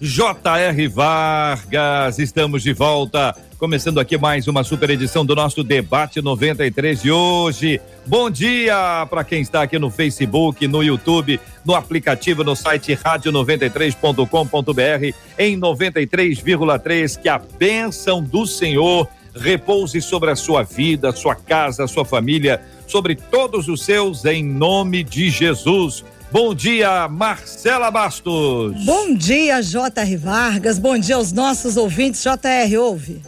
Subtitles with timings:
[0.00, 0.88] J.R.
[0.88, 2.18] Vargas.
[2.18, 7.80] Estamos de volta Começando aqui mais uma super edição do nosso Debate 93 de hoje.
[8.04, 15.16] Bom dia para quem está aqui no Facebook, no YouTube, no aplicativo, no site rádio93.com.br,
[15.38, 17.18] em 93,3.
[17.18, 23.14] Que a bênção do Senhor repouse sobre a sua vida, sua casa, sua família, sobre
[23.14, 26.04] todos os seus, em nome de Jesus.
[26.30, 28.84] Bom dia, Marcela Bastos.
[28.84, 30.16] Bom dia, J.R.
[30.16, 30.78] Vargas.
[30.78, 32.22] Bom dia aos nossos ouvintes.
[32.22, 32.78] J.R.
[32.78, 33.22] ouve.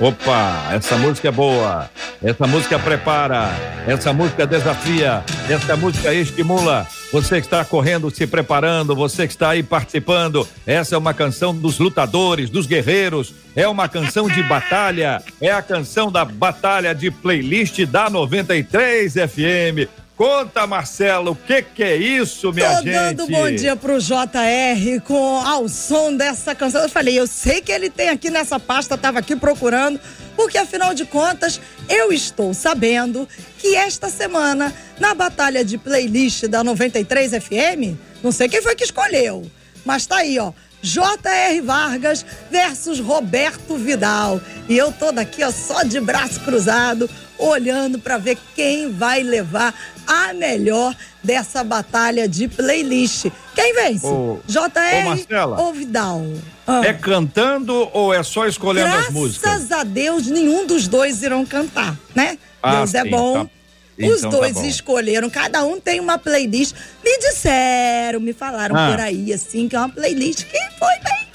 [0.00, 1.90] Opa, essa música é boa.
[2.22, 3.50] Essa música prepara,
[3.86, 6.86] essa música desafia, essa música estimula.
[7.12, 10.46] Você que está correndo, se preparando, você que está aí participando.
[10.66, 13.32] Essa é uma canção dos lutadores, dos guerreiros.
[13.54, 15.22] É uma canção de batalha.
[15.40, 19.88] É a canção da batalha de playlist da 93 FM.
[20.16, 22.94] Conta, Marcelo, o que que é isso, minha Tô gente?
[22.94, 26.82] dando bom dia pro JR com ao som dessa canção.
[26.82, 30.00] Eu falei, eu sei que ele tem aqui nessa pasta, tava aqui procurando,
[30.36, 33.26] porque afinal de contas, eu estou sabendo
[33.58, 38.84] que esta semana, na batalha de playlist da 93 FM, não sei quem foi que
[38.84, 39.50] escolheu,
[39.84, 40.52] mas tá aí, ó.
[40.82, 41.60] J.R.
[41.62, 44.40] Vargas versus Roberto Vidal.
[44.68, 49.74] E eu tô daqui, ó, só de braço cruzado, olhando para ver quem vai levar
[50.06, 53.26] a melhor dessa batalha de playlist.
[53.54, 54.06] Quem vence?
[54.06, 54.60] Ô, JR
[55.02, 55.60] ô, Marcela.
[55.60, 56.24] ou Vidal?
[56.66, 56.82] Ah.
[56.84, 59.70] É cantando ou é só escolhendo Graças as músicas?
[59.72, 62.38] a Deus, nenhum dos dois irão cantar, né?
[62.62, 63.44] Ah, Deus é sim, bom.
[63.44, 63.50] tá.
[63.98, 64.64] Os Então tá dois bom.
[64.66, 66.74] escolheram, cada um tem uma playlist.
[67.04, 68.90] Me disseram, me falaram Ah.
[68.90, 71.26] por aí, assim, que é uma playlist que foi bem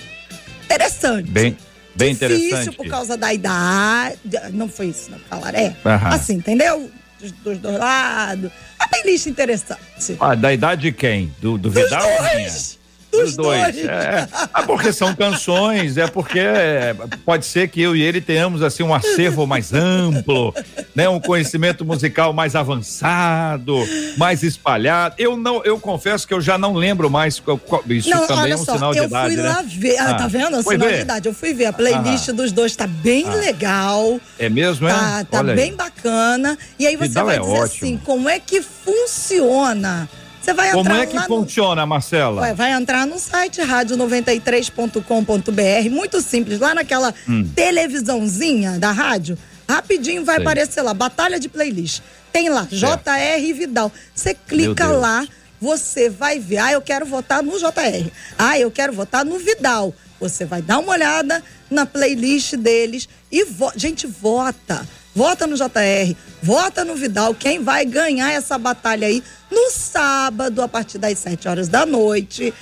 [0.66, 1.30] interessante.
[1.31, 1.58] Bem,
[1.96, 2.75] bem Difícil interessante.
[2.75, 4.18] por causa da idade.
[4.53, 5.58] Não foi isso, não falaram.
[5.58, 5.75] É.
[5.86, 6.09] Aham.
[6.09, 6.91] Assim, entendeu?
[7.20, 8.52] Dos, dos dois lados.
[8.78, 9.80] A playlist interessante.
[10.20, 11.34] Ah, da idade de quem?
[11.40, 12.03] Do, do Dos Vidal?
[12.08, 12.31] ou minha?
[12.50, 12.78] dois!
[13.11, 13.77] Dos dois.
[13.77, 14.27] É.
[14.53, 16.95] Ah, porque são canções, é porque é,
[17.25, 20.53] pode ser que eu e ele tenhamos assim um acervo mais amplo,
[20.95, 21.09] né?
[21.09, 23.75] Um conhecimento musical mais avançado,
[24.17, 25.16] mais espalhado.
[25.17, 27.41] Eu não, eu confesso que eu já não lembro mais.
[27.89, 29.49] Isso Não, também é um só, sinal de eu idade, fui né?
[29.49, 29.97] lá ver.
[29.97, 30.55] Ah, Ah, tá vendo?
[30.55, 30.95] É um sinal ver?
[30.95, 31.28] de idade.
[31.28, 31.66] Eu fui ver.
[31.66, 32.33] A playlist Ah.
[32.33, 34.19] dos dois tá bem legal.
[34.39, 34.91] É mesmo, é?
[34.93, 35.55] Tá, tá aí.
[35.55, 36.57] bem bacana.
[36.79, 37.66] E aí você vai é dizer ótimo.
[37.66, 40.09] assim, como é que funciona?
[40.41, 42.41] Você vai Como entrar é que no funciona, Marcela?
[42.41, 47.47] Ué, vai entrar no site rádio93.com.br, muito simples, lá naquela Hum.
[47.56, 49.38] televisãozinha da rádio,
[49.69, 50.44] rapidinho vai Sei.
[50.44, 52.02] aparecer lá, batalha de playlist.
[52.31, 53.91] Tem lá, JR Vidal.
[54.16, 55.28] Você clica lá,
[55.59, 58.09] você vai ver, ah, eu quero votar no JR.
[58.38, 59.94] Ah, eu quero votar no Vidal.
[60.19, 64.88] Você vai dar uma olhada na playlist deles e vo gente vota.
[65.16, 67.33] Vota no JR, vota no Vidal.
[67.35, 72.53] Quem vai ganhar essa batalha aí no sábado, a partir das 7 horas da noite.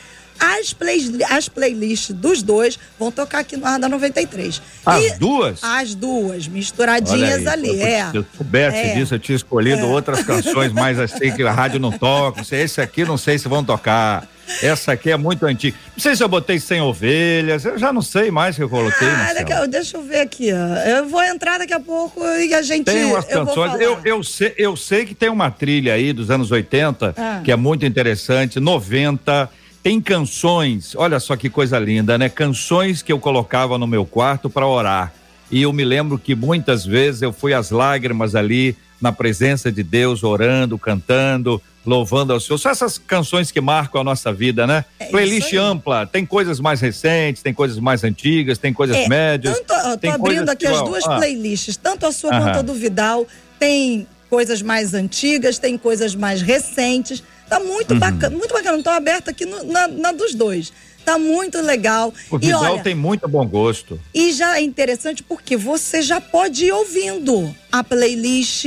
[0.42, 4.62] As, play, as playlists dos dois vão tocar aqui no Ar da 93.
[4.86, 5.60] As E- duas?
[5.62, 8.12] As duas, misturadinhas aí, ali, putz, é.
[8.12, 8.94] Se eu soubesse É.
[8.96, 12.42] disso, eu tinha escolhido outras canções, mas assim que a rádio não toca.
[12.56, 14.26] Esse aqui não sei se vão tocar.
[14.62, 15.78] Essa aqui é muito antiga.
[15.96, 18.70] Não sei se eu botei 100 ovelhas, eu já não sei mais o que eu
[18.70, 19.08] coloquei.
[19.08, 20.78] Ah, daqui deixa eu ver aqui, ó.
[20.90, 22.86] Eu vou entrar daqui a pouco e a gente.
[22.86, 23.72] Tem umas eu canções.
[23.72, 23.82] falar.
[23.84, 27.42] Eu, eu, sei, eu sei que tem uma trilha aí dos anos 80 Ah.
[27.44, 29.50] que é muito interessante, 90.
[29.82, 32.28] Tem canções, olha só que coisa linda, né?
[32.28, 35.14] Canções que eu colocava no meu quarto para orar.
[35.50, 39.82] E eu me lembro que muitas vezes eu fui às lágrimas ali na presença de
[39.84, 42.58] Deus, orando, cantando, louvando ao Senhor.
[42.58, 44.84] Só essas canções que marcam a nossa vida, né?
[45.00, 49.58] É Playlist ampla, tem coisas mais recentes, tem coisas mais antigas, tem coisas É, médias.
[49.60, 52.44] Tanto, ó, tô abrindo aqui que, as duas ah, playlists, tanto a sua Aham.
[52.46, 53.26] quanto a do Vidal.
[53.58, 57.24] Tem coisas mais antigas, tem coisas mais recentes.
[57.50, 58.00] Tá muito Uhum.
[58.00, 58.78] bacana, muito bacana.
[58.78, 60.72] Estou aberta aqui no- na, na dos dois.
[61.10, 62.14] Tá muito legal.
[62.30, 64.00] O e Vidal olha, tem muito bom gosto.
[64.14, 68.66] e já é interessante porque você já pode ir ouvindo a playlist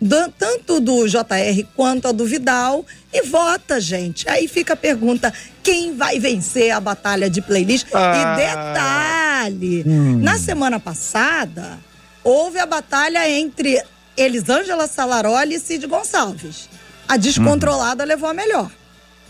[0.00, 4.28] dan- tanto do JR quanto a do Vidal e vota, gente.
[4.28, 7.86] Aí fica a pergunta: quem vai vencer a batalha de playlist?
[7.94, 8.34] Ah.
[8.34, 10.18] E detalhe: Hum.
[10.20, 11.78] na semana passada
[12.24, 13.80] houve a batalha entre
[14.16, 16.68] Elisângela Salaroli e Cid Gonçalves.
[17.06, 18.08] A descontrolada uhum.
[18.08, 18.72] levou a melhor.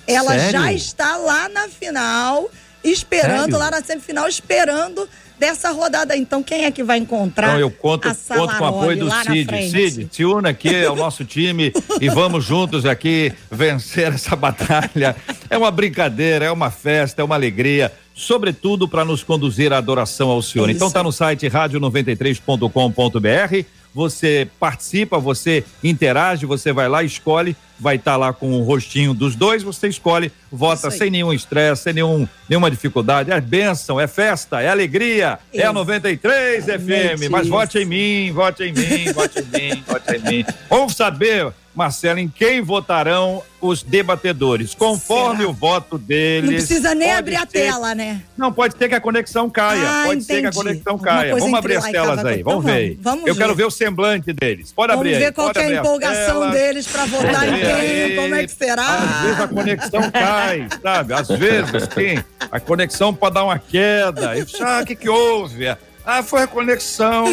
[0.06, 0.60] Ela Sério?
[0.60, 2.50] já está lá na final,
[2.82, 3.58] esperando, Sério?
[3.58, 5.08] lá na semifinal, esperando
[5.38, 6.16] dessa rodada.
[6.16, 7.48] Então, quem é que vai encontrar?
[7.48, 9.70] Então eu conto, conto com o apoio do Cid.
[9.70, 15.14] Cid, se una aqui ao nosso time e vamos juntos aqui vencer essa batalha.
[15.48, 20.30] É uma brincadeira, é uma festa, é uma alegria, sobretudo para nos conduzir à adoração
[20.30, 20.68] ao Senhor.
[20.68, 20.94] É então isso.
[20.94, 23.66] tá no site rádio93.com.br.
[23.96, 29.34] Você participa, você interage, você vai lá, escolhe, vai estar lá com o rostinho dos
[29.34, 33.32] dois, você escolhe, vota Isso sem nenhum estresse, sem nenhum, nenhuma dificuldade.
[33.32, 37.30] É bênção, é festa, é alegria, é a 93 FM.
[37.30, 37.50] Mas isso.
[37.50, 40.44] vote em mim, vote em mim, vote em mim, vote em mim.
[40.68, 45.50] Vamos saber, Marcelo, em quem votarão os debatedores, conforme Será?
[45.50, 46.48] o voto deles.
[46.50, 48.22] Não precisa nem abrir a ser- tela, né?
[48.36, 49.82] Não, pode ser que a conexão caia.
[49.86, 50.56] Ah, pode ser que a entendi.
[50.56, 51.36] conexão caia.
[51.36, 52.88] Vamos abrir as telas aí, vamos então ver.
[52.94, 53.40] vamos, vamos Eu ver.
[53.42, 54.72] quero ver o semblante deles.
[54.72, 55.20] Pode Vamos abrir aí.
[55.24, 58.96] ver qual é a empolgação deles para votar em Vamos quem, como é que será.
[58.96, 61.12] Às vezes a conexão cai, sabe?
[61.12, 62.24] Às vezes, sim.
[62.50, 64.36] A conexão pode dar uma queda.
[64.38, 65.66] E, ah, o que que houve?
[66.08, 67.24] Ah, foi a conexão.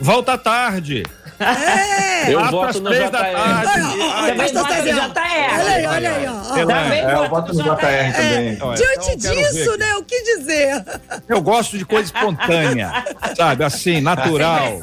[0.00, 1.04] Volta tarde.
[1.40, 2.32] É!
[2.32, 3.32] Eu voto no três da JR.
[4.36, 4.92] Pastor voto no.
[4.92, 5.58] JR.
[5.58, 6.54] Olha aí, olha aí, ó.
[6.54, 8.54] Também É, eu voto no JR também.
[8.56, 9.94] Diante então, disso, né?
[9.96, 10.84] O que dizer?
[11.28, 13.04] Eu gosto de coisa espontânea,
[13.36, 13.64] sabe?
[13.64, 14.80] Assim, natural.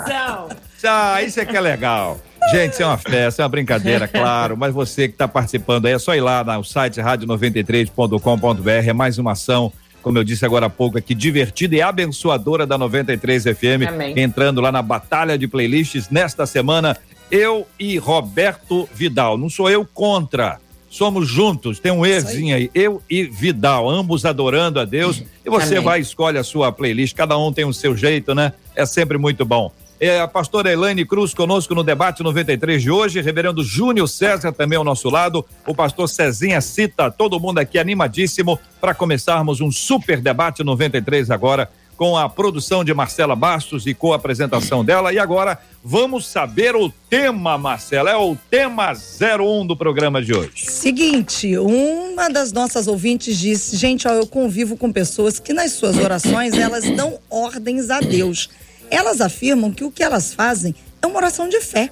[0.87, 2.19] Ah, isso é que é legal.
[2.51, 5.93] Gente, isso é uma festa, é uma brincadeira, claro, mas você que está participando aí,
[5.93, 9.73] é só ir lá no site rádio93.com.br, é mais uma ação,
[10.05, 14.13] como eu disse agora há pouco aqui, divertida e abençoadora da 93 FM, Amém.
[14.15, 16.95] entrando lá na batalha de playlists nesta semana,
[17.31, 19.35] eu e Roberto Vidal.
[19.35, 20.59] Não sou eu contra,
[20.91, 25.77] somos juntos, tem um erzinho aí, eu e Vidal, ambos adorando a Deus, e você
[25.77, 25.83] Amém.
[25.83, 28.53] vai escolhe a sua playlist, cada um tem o seu jeito, né?
[28.75, 29.71] É sempre muito bom.
[29.99, 34.77] É, a pastora Elaine Cruz conosco no debate 93 de hoje, reverendo Júnior César também
[34.77, 40.19] ao nosso lado, o pastor Cezinha Cita, todo mundo aqui animadíssimo para começarmos um super
[40.19, 45.13] debate 93 agora com a produção de Marcela Bastos e com a apresentação dela.
[45.13, 50.65] E agora vamos saber o tema, Marcela, é o tema 01 do programa de hoje.
[50.65, 55.97] Seguinte, uma das nossas ouvintes disse: gente, ó, eu convivo com pessoas que nas suas
[55.97, 58.49] orações elas dão ordens a Deus.
[58.89, 61.89] Elas afirmam que o que elas fazem é uma oração de fé.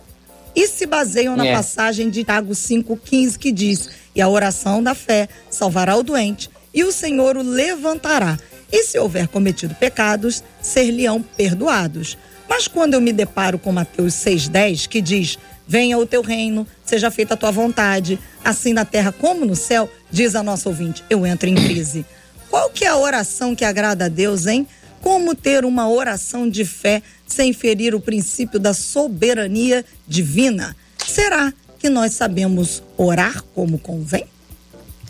[0.56, 1.54] E se baseiam na É.
[1.56, 6.84] passagem de Tiago 5,15 que diz: E a oração da fé salvará o doente, e
[6.84, 8.38] o Senhor o levantará.
[8.72, 12.18] E se houver cometido pecados, ser-lhe-ão perdoados.
[12.48, 17.10] Mas quando eu me deparo com Mateus 6,10, que diz: Venha o teu reino, seja
[17.10, 21.26] feita a tua vontade, assim na terra como no céu, diz a nossa ouvinte, eu
[21.26, 22.06] entro em crise.
[22.50, 24.68] Qual que é a oração que agrada a Deus, hein?
[25.04, 30.78] Como ter uma oração de fé sem ferir o princípio da soberania divina?
[30.98, 34.24] Será que nós sabemos orar como convém?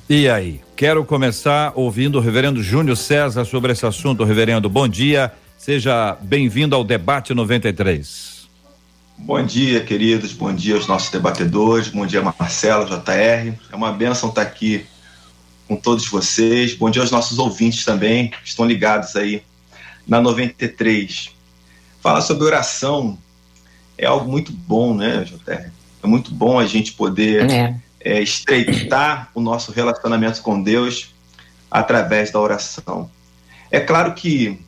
[0.10, 0.62] E aí?
[0.76, 4.24] Quero começar ouvindo o reverendo Júnior César sobre esse assunto.
[4.24, 5.32] Reverendo, bom dia.
[5.60, 8.48] Seja bem-vindo ao debate 93.
[9.16, 10.34] Bom dia, queridos.
[10.34, 11.90] Bom dia aos nossos debatedores.
[11.90, 13.54] Bom dia, Marcelo, JR.
[13.72, 14.88] É uma bênção estar aqui
[15.68, 16.74] com todos vocês.
[16.74, 19.44] Bom dia aos nossos ouvintes também, que estão ligados aí
[20.08, 21.32] na 93.
[22.02, 23.18] Falar sobre oração
[23.98, 25.72] é algo muito bom, né, JR?
[26.04, 27.76] É muito bom a gente poder É.
[28.00, 31.14] é, estreitar o nosso relacionamento com Deus
[31.72, 33.10] através da oração.
[33.72, 34.60] É claro que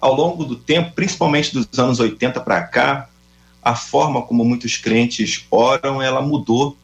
[0.00, 3.08] ao longo do tempo, principalmente dos anos 80 para cá,
[3.62, 6.76] a forma como muitos crentes oram, ela mudou,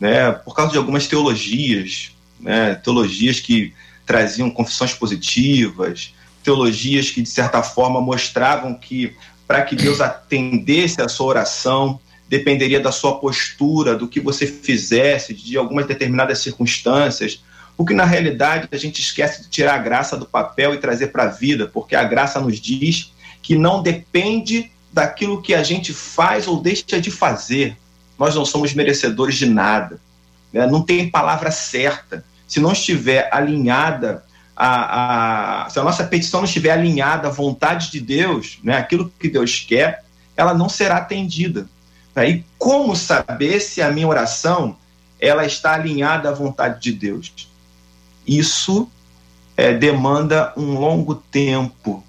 [0.00, 3.74] né, por causa de algumas teologias, né, teologias que
[4.06, 9.14] traziam confissões positivas, teologias que de certa forma mostravam que
[9.46, 15.34] para que Deus atendesse a sua oração, dependeria da sua postura, do que você fizesse,
[15.34, 17.42] de algumas determinadas circunstâncias,
[17.76, 21.08] o que na realidade a gente esquece de tirar a graça do papel e trazer
[21.08, 25.92] para a vida, porque a graça nos diz que não depende daquilo que a gente
[25.92, 27.76] faz ou deixa de fazer.
[28.18, 29.98] Nós não somos merecedores de nada.
[30.52, 30.66] né?
[30.66, 32.24] Não tem palavra certa.
[32.46, 34.24] Se não estiver alinhada
[34.62, 39.10] a, a, se a nossa petição não estiver alinhada à vontade de Deus, né, aquilo
[39.18, 40.04] que Deus quer,
[40.36, 41.66] ela não será atendida.
[42.14, 44.76] E como saber se a minha oração
[45.18, 47.48] ela está alinhada à vontade de Deus?
[48.26, 48.86] Isso
[49.56, 52.04] é, demanda um longo tempo,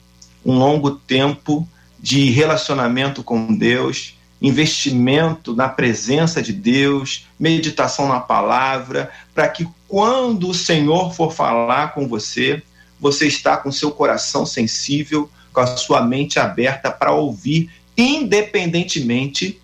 [0.46, 1.66] um longo tempo
[1.98, 10.48] de relacionamento com Deus, investimento na presença de Deus, meditação na palavra, para que quando
[10.48, 12.64] o Senhor for falar com você,
[12.98, 19.60] você está com seu coração sensível, com a sua mente aberta para ouvir, independentemente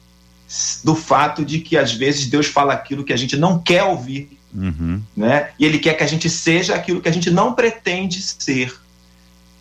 [0.84, 4.38] do fato de que às vezes Deus fala aquilo que a gente não quer ouvir,
[4.54, 5.02] uhum.
[5.16, 5.52] né?
[5.58, 8.78] E Ele quer que a gente seja aquilo que a gente não pretende ser,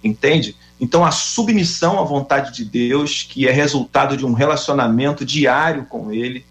[0.02, 0.56] entende?
[0.80, 6.12] Então a submissão à vontade de Deus, que é resultado de um relacionamento diário com
[6.12, 6.44] Ele,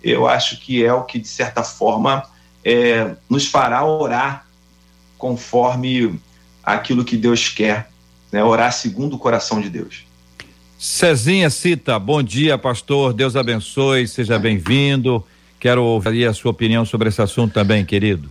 [0.00, 2.22] eu acho que é o que de certa forma
[2.64, 4.46] é, nos fará orar
[5.16, 6.18] conforme
[6.62, 7.90] aquilo que Deus quer,
[8.30, 8.42] né?
[8.44, 10.04] Orar segundo o coração de Deus.
[10.78, 13.12] Cezinha Cita, bom dia, pastor.
[13.12, 15.24] Deus abençoe, seja bem-vindo.
[15.58, 18.28] Quero ouvir a sua opinião sobre esse assunto também, querido.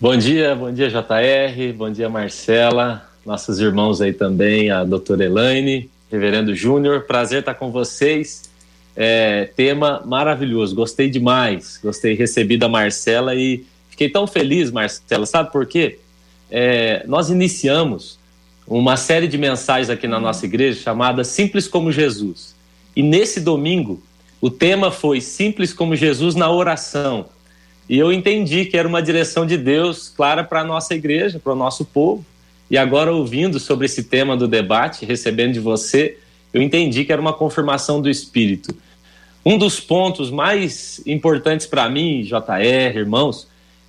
[0.00, 5.90] Bom dia, bom dia, JR, bom dia, Marcela, nossos irmãos aí também, a doutora Elaine,
[6.10, 8.48] reverendo Júnior, prazer estar com vocês.
[8.96, 15.52] É, tema maravilhoso, gostei demais, gostei, recebi da Marcela e fiquei tão feliz, Marcela, sabe
[15.52, 15.98] por quê?
[16.50, 18.18] É, nós iniciamos
[18.66, 22.54] uma série de mensagens aqui na nossa igreja chamada Simples como Jesus.
[22.94, 24.02] E nesse domingo,
[24.40, 27.26] o tema foi Simples como Jesus na oração.
[27.88, 31.52] E eu entendi que era uma direção de Deus clara para a nossa igreja, para
[31.52, 32.24] o nosso povo.
[32.68, 36.18] E agora, ouvindo sobre esse tema do debate, recebendo de você,
[36.52, 38.74] eu entendi que era uma confirmação do Espírito.
[39.46, 43.46] Um dos pontos mais importantes para mim, JR, irmãos,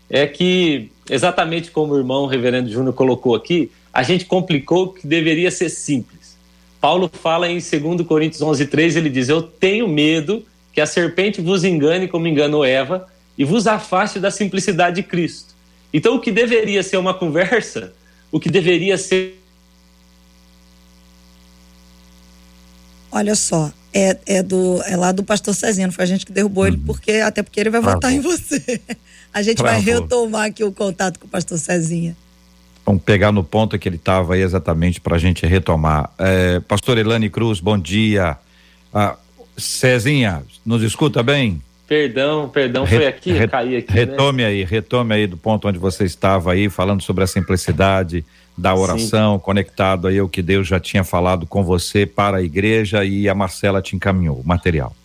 [0.08, 5.08] é que, exatamente como o irmão Reverendo Júnior colocou aqui, a gente complicou o que
[5.08, 6.38] deveria ser simples.
[6.80, 11.42] Paulo fala em 2 Coríntios 11, 3, ele diz: Eu tenho medo que a serpente
[11.42, 15.56] vos engane como enganou Eva e vos afaste da simplicidade de Cristo.
[15.92, 17.96] Então, o que deveria ser uma conversa,
[18.32, 19.42] o que deveria ser.
[23.12, 26.64] Olha só, é, é, do, é lá do pastor Cezinho, foi a gente que derrubou
[26.64, 26.68] uhum.
[26.68, 28.80] ele, porque, até porque ele vai votar em você.
[29.34, 29.82] A gente Travou.
[29.82, 32.16] vai retomar aqui o contato com o pastor Cezinha.
[32.84, 36.10] Vamos pegar no ponto que ele estava aí exatamente para a gente retomar.
[36.18, 38.38] É, Pastor Elane Cruz, bom dia.
[38.92, 39.16] Ah,
[39.56, 41.62] Cezinha, nos escuta bem?
[41.88, 43.94] Perdão, perdão, Re, foi aqui, re, caí aqui.
[43.94, 44.00] Né?
[44.00, 44.48] Retome né?
[44.48, 48.26] aí, retome aí do ponto onde você estava aí, falando sobre a simplicidade
[48.58, 49.40] da oração, Sim.
[49.40, 53.36] conectado aí ao que Deus já tinha falado com você para a igreja e a
[53.36, 54.96] Marcela te encaminhou o material.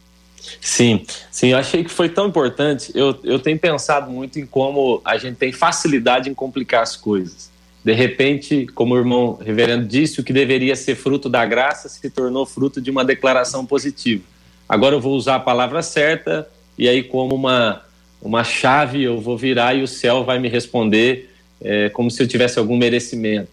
[0.61, 2.91] Sim, sim, eu achei que foi tão importante.
[2.95, 7.51] Eu, eu tenho pensado muito em como a gente tem facilidade em complicar as coisas.
[7.85, 12.11] De repente, como o irmão reverendo disse, o que deveria ser fruto da graça se
[12.11, 14.23] tornou fruto de uma declaração positiva.
[14.69, 17.83] Agora eu vou usar a palavra certa e aí, como uma,
[18.21, 21.32] uma chave, eu vou virar e o céu vai me responder
[21.63, 23.49] é, como se eu tivesse algum merecimento.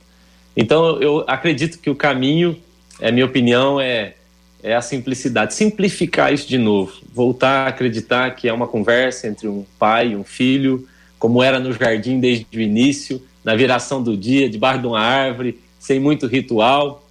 [0.55, 2.57] Então, eu acredito que o caminho,
[2.99, 4.15] é minha opinião, é,
[4.61, 5.53] é a simplicidade.
[5.53, 6.93] Simplificar isso de novo.
[7.13, 10.87] Voltar a acreditar que é uma conversa entre um pai e um filho,
[11.17, 15.59] como era no jardim desde o início na viração do dia, debaixo de uma árvore,
[15.79, 17.07] sem muito ritual,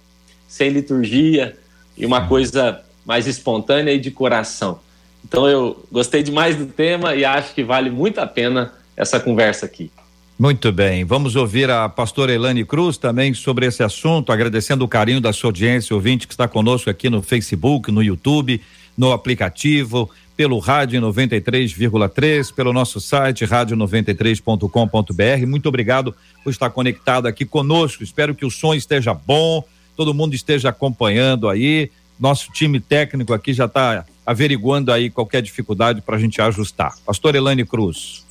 [0.47, 1.57] sem liturgia
[1.97, 4.79] e uma coisa mais espontânea e de coração.
[5.23, 9.65] Então eu gostei demais do tema e acho que vale muito a pena essa conversa
[9.65, 9.91] aqui.
[10.39, 15.19] Muito bem, vamos ouvir a pastora Elane Cruz também sobre esse assunto, agradecendo o carinho
[15.19, 18.61] da sua audiência, ouvinte que está conosco aqui no Facebook, no YouTube,
[18.97, 25.45] no aplicativo, pelo rádio 93,3, pelo nosso site rádio93.com.br.
[25.45, 28.01] Muito obrigado por estar conectado aqui conosco.
[28.01, 29.61] Espero que o som esteja bom,
[29.93, 31.91] todo mundo esteja acompanhando aí.
[32.17, 36.95] Nosso time técnico aqui já está averiguando aí qualquer dificuldade para a gente ajustar.
[37.05, 38.28] Pastor Elane Cruz.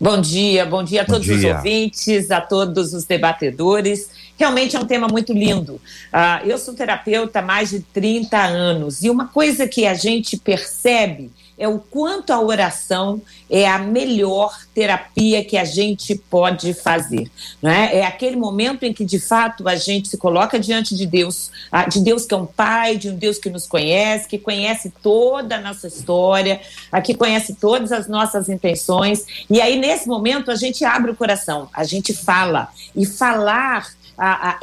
[0.00, 1.36] Bom dia, bom dia a bom todos dia.
[1.36, 4.08] os ouvintes, a todos os debatedores.
[4.38, 5.72] Realmente é um tema muito lindo.
[5.74, 10.36] Uh, eu sou terapeuta há mais de 30 anos e uma coisa que a gente
[10.36, 17.30] percebe é o quanto a oração é a melhor terapia que a gente pode fazer.
[17.60, 18.04] Não é?
[18.04, 22.00] aquele momento em que, de fato, a gente se coloca diante de Deus, ah, de
[22.00, 25.60] Deus que é um Pai, de um Deus que nos conhece, que conhece toda a
[25.60, 26.60] nossa história,
[27.04, 29.24] que conhece todas as nossas intenções.
[29.48, 32.68] E aí, nesse momento, a gente abre o coração, a gente fala.
[32.94, 33.88] E falar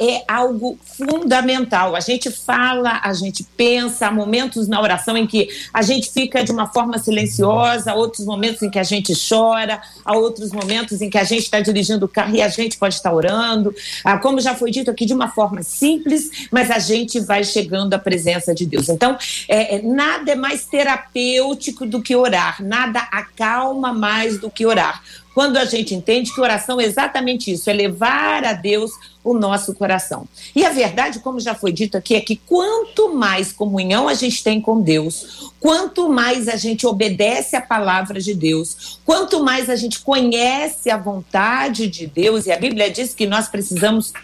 [0.00, 1.96] é algo fundamental.
[1.96, 6.44] A gente fala, a gente pensa, há momentos na oração em que a gente fica
[6.44, 11.00] de uma forma silenciosa, há outros momentos em que a gente chora, há outros momentos
[11.00, 13.74] em que a gente está dirigindo o carro e a gente pode estar orando.
[14.04, 17.94] Ah, como já foi dito aqui, de uma forma simples, mas a gente vai chegando
[17.94, 18.88] à presença de Deus.
[18.88, 19.16] Então,
[19.48, 25.02] é, é nada é mais terapêutico do que orar, nada acalma mais do que orar
[25.36, 28.90] quando a gente entende que oração é exatamente isso, é levar a Deus
[29.22, 30.26] o nosso coração.
[30.54, 34.42] E a verdade, como já foi dito aqui, é que quanto mais comunhão a gente
[34.42, 39.76] tem com Deus, quanto mais a gente obedece a palavra de Deus, quanto mais a
[39.76, 44.14] gente conhece a vontade de Deus, e a Bíblia diz que nós precisamos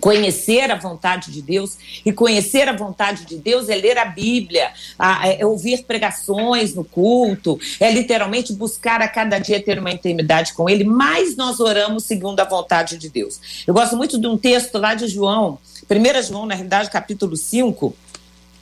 [0.00, 4.70] conhecer a vontade de Deus e conhecer a vontade de Deus é ler a Bíblia,
[5.38, 10.68] é ouvir pregações no culto, é literalmente buscar a cada dia ter uma intimidade com
[10.68, 13.64] Ele, mas nós oramos segundo a vontade de Deus.
[13.66, 15.58] Eu gosto muito de um texto lá de João,
[15.90, 17.94] 1 João, na realidade, capítulo 5,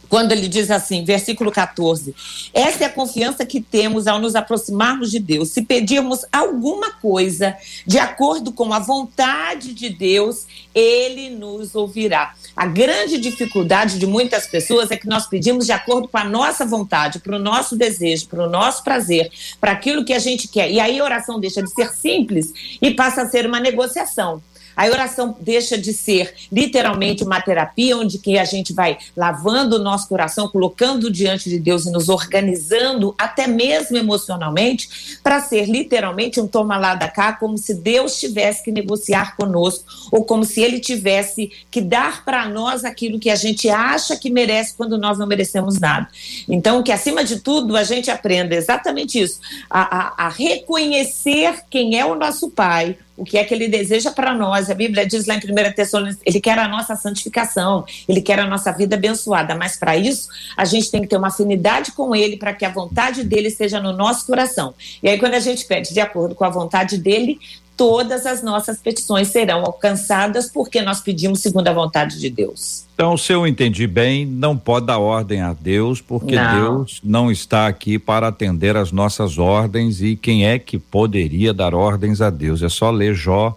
[0.09, 2.15] quando ele diz assim, versículo 14:
[2.53, 5.51] Essa é a confiança que temos ao nos aproximarmos de Deus.
[5.51, 12.35] Se pedirmos alguma coisa de acordo com a vontade de Deus, ele nos ouvirá.
[12.57, 16.65] A grande dificuldade de muitas pessoas é que nós pedimos de acordo com a nossa
[16.65, 20.71] vontade, para o nosso desejo, para o nosso prazer, para aquilo que a gente quer.
[20.71, 24.43] E aí a oração deixa de ser simples e passa a ser uma negociação.
[24.77, 29.83] A oração deixa de ser literalmente uma terapia onde que a gente vai lavando o
[29.83, 36.41] nosso coração, colocando diante de Deus e nos organizando até mesmo emocionalmente para ser literalmente
[36.41, 40.61] um toma lá da cá, como se Deus tivesse que negociar conosco ou como se
[40.61, 45.19] ele tivesse que dar para nós aquilo que a gente acha que merece quando nós
[45.19, 46.09] não merecemos nada.
[46.49, 49.41] Então, que acima de tudo a gente aprenda exatamente isso,
[49.71, 54.11] a, a, a reconhecer quem é o nosso Pai, o que é que ele deseja
[54.11, 54.71] para nós.
[54.71, 58.47] A Bíblia diz lá em 1 Tessalonicenses, ele quer a nossa santificação, ele quer a
[58.47, 62.37] nossa vida abençoada, mas para isso a gente tem que ter uma afinidade com ele
[62.37, 64.75] para que a vontade dele esteja no nosso coração.
[65.03, 67.39] E aí quando a gente pede de acordo com a vontade dele,
[67.77, 72.87] todas as nossas petições serão alcançadas porque nós pedimos segundo a vontade de Deus.
[72.95, 76.61] Então, se eu entendi bem, não pode dar ordem a Deus, porque não.
[76.61, 81.75] Deus não está aqui para atender as nossas ordens e quem é que poderia dar
[81.75, 82.63] ordens a Deus?
[82.63, 83.57] É só ler Jó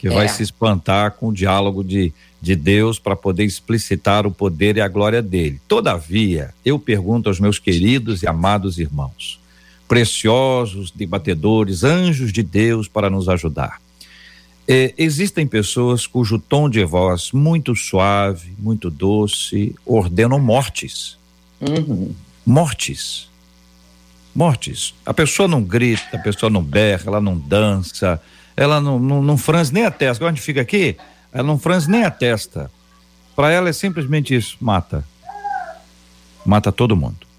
[0.00, 0.10] que é.
[0.10, 2.10] vai se espantar com o diálogo de,
[2.40, 5.60] de Deus para poder explicitar o poder e a glória dele.
[5.68, 9.38] Todavia, eu pergunto aos meus queridos e amados irmãos,
[9.90, 13.80] preciosos debatedores, anjos de Deus para nos ajudar.
[14.68, 21.18] É, existem pessoas cujo tom de voz muito suave, muito doce, ordenam mortes.
[21.60, 22.14] Uhum.
[22.46, 23.28] Mortes.
[24.32, 24.94] Mortes.
[25.04, 28.22] A pessoa não grita, a pessoa não berra, ela não dança,
[28.56, 30.24] ela não, não, não franze nem a testa.
[30.24, 30.96] Gente fica aqui,
[31.32, 32.70] ela não franze nem a testa.
[33.34, 35.04] Para ela é simplesmente isso: mata.
[36.46, 37.29] Mata todo mundo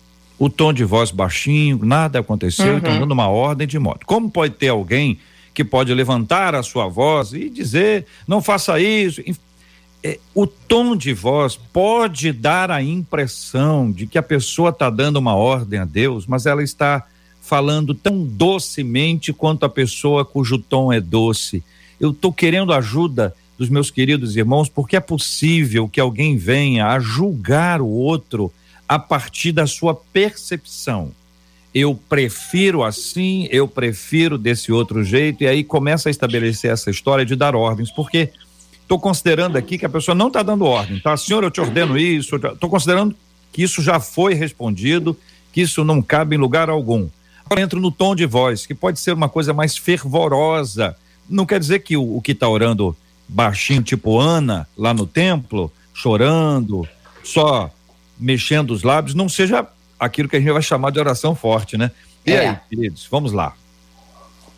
[0.42, 2.78] o tom de voz baixinho, nada aconteceu, uhum.
[2.78, 4.08] estão dando uma ordem de moto.
[4.08, 5.20] Como pode ter alguém
[5.54, 9.22] que pode levantar a sua voz e dizer, não faça isso?
[10.04, 15.18] É, o tom de voz pode dar a impressão de que a pessoa está dando
[15.18, 17.06] uma ordem a Deus, mas ela está
[17.40, 21.64] falando tão docemente quanto a pessoa cujo tom é doce.
[22.00, 27.00] Eu estou querendo ajuda dos meus queridos irmãos, porque é possível que alguém venha a
[27.00, 28.52] julgar o outro
[28.92, 31.14] a partir da sua percepção.
[31.74, 37.26] Eu prefiro assim, eu prefiro desse outro jeito, e aí começa a estabelecer essa história
[37.26, 38.32] de dar ordens, porque
[38.82, 41.16] estou considerando aqui que a pessoa não está dando ordem, tá?
[41.16, 43.16] Senhor, eu te ordeno isso, estou considerando
[43.50, 45.18] que isso já foi respondido,
[45.54, 47.08] que isso não cabe em lugar algum.
[47.46, 50.98] Agora entro no tom de voz, que pode ser uma coisa mais fervorosa.
[51.30, 52.94] Não quer dizer que o, o que está orando
[53.26, 56.86] baixinho, tipo Ana, lá no templo, chorando,
[57.24, 57.72] só
[58.22, 59.68] mexendo os lábios, não seja
[60.00, 61.90] aquilo que a gente vai chamar de oração forte, né?
[62.24, 62.50] E é.
[62.50, 63.54] aí, queridos, vamos lá.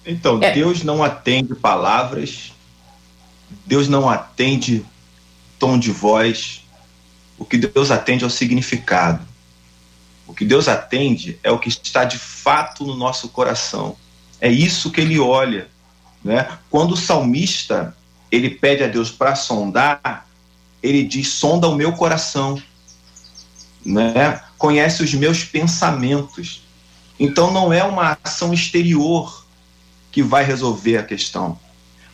[0.06, 0.52] Então, é.
[0.52, 2.52] Deus não atende palavras,
[3.66, 4.86] Deus não atende
[5.58, 6.66] tom de voz,
[7.38, 9.26] o que Deus atende é o significado.
[10.28, 13.96] O que Deus atende é o que está de fato no nosso coração.
[14.40, 15.68] É isso que ele olha.
[16.24, 16.48] Né?
[16.70, 17.96] Quando o salmista
[18.32, 20.28] ele pede a Deus para sondar,
[20.82, 22.62] ele diz: sonda o meu coração
[23.86, 24.42] né?
[24.58, 26.64] conhece os meus pensamentos.
[27.20, 29.46] Então não é uma ação exterior
[30.12, 31.60] que vai resolver a questão,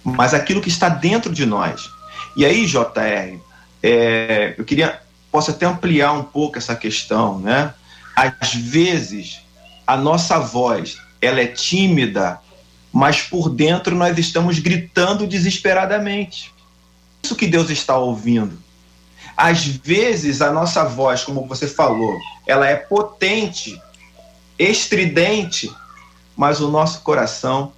[0.04, 1.90] mas aquilo que está dentro de nós.
[2.36, 3.40] E aí, JR,
[3.84, 5.02] é, eu queria,
[5.32, 7.74] posso até ampliar um pouco essa questão, né?
[8.16, 9.42] Às vezes,
[9.86, 12.40] a nossa voz, ela é tímida,
[12.92, 16.52] mas por dentro nós estamos gritando desesperadamente.
[17.22, 18.58] Isso que Deus está ouvindo.
[19.36, 23.82] Às vezes a nossa voz, como você falou, ela é potente,
[24.58, 25.72] estridente,
[26.36, 27.72] mas o nosso coração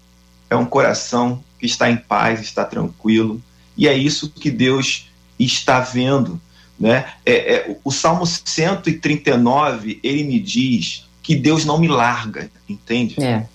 [0.49, 3.41] é um coração que está em paz, está tranquilo,
[3.77, 6.41] e é isso que Deus está vendo.
[6.79, 7.05] Né?
[7.25, 13.23] É, é, o Salmo 139, ele me diz que Deus não me larga, entende?
[13.23, 13.45] É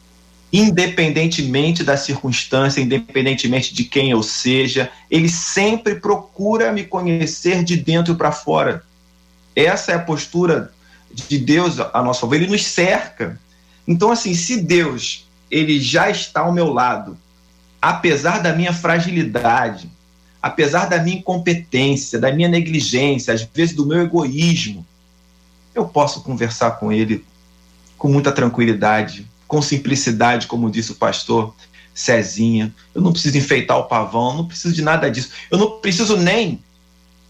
[0.59, 8.15] independentemente da circunstância, independentemente de quem eu seja, ele sempre procura me conhecer de dentro
[8.15, 8.83] para fora.
[9.55, 10.73] Essa é a postura
[11.13, 13.39] de Deus a nosso favor, ele nos cerca.
[13.87, 17.19] Então assim, se Deus, ele já está ao meu lado,
[17.81, 19.91] apesar da minha fragilidade,
[20.41, 24.87] apesar da minha incompetência, da minha negligência, às vezes do meu egoísmo,
[25.75, 27.23] eu posso conversar com ele
[27.99, 31.55] com muita tranquilidade, com simplicidade, como disse o pastor
[31.95, 32.75] Cezinha.
[32.95, 35.31] Eu não preciso enfeitar o pavão, não preciso de nada disso.
[35.51, 36.61] Eu não preciso nem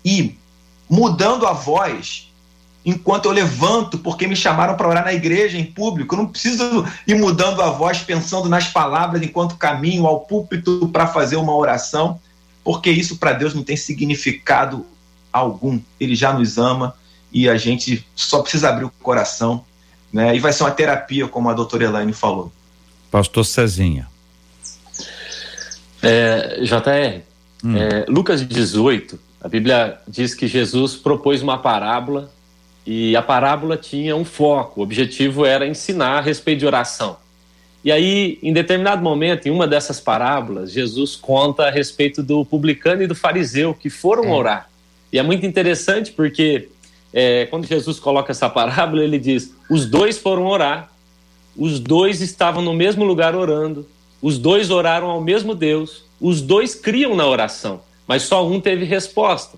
[0.05, 0.39] ir
[0.89, 2.27] mudando a voz
[2.85, 6.15] enquanto eu levanto, porque me chamaram para orar na igreja, em público.
[6.15, 11.09] Eu não preciso ir mudando a voz, pensando nas palavras enquanto caminho ao púlpito para
[11.09, 12.21] fazer uma oração,
[12.63, 14.87] porque isso para Deus não tem significado
[15.33, 15.81] algum.
[15.99, 16.95] Ele já nos ama
[17.33, 19.65] e a gente só precisa abrir o coração,
[20.17, 20.35] né?
[20.35, 22.51] E vai ser uma terapia, como a doutora Elaine falou.
[23.11, 24.09] Pastor Cezinha.
[26.03, 27.21] É, JR,
[27.63, 27.77] hum.
[27.77, 32.33] é, Lucas 18, a Bíblia diz que Jesus propôs uma parábola
[32.87, 37.19] e a parábola tinha um foco, o objetivo era ensinar a respeito de oração.
[37.85, 43.03] E aí, em determinado momento, em uma dessas parábolas, Jesus conta a respeito do publicano
[43.03, 44.33] e do fariseu que foram é.
[44.33, 44.71] orar.
[45.13, 46.69] E é muito interessante porque
[47.19, 50.93] é, quando Jesus coloca essa parábola, ele diz: os dois foram orar,
[51.57, 53.89] os dois estavam no mesmo lugar orando,
[54.21, 58.85] os dois oraram ao mesmo Deus, os dois criam na oração, mas só um teve
[58.85, 59.57] resposta.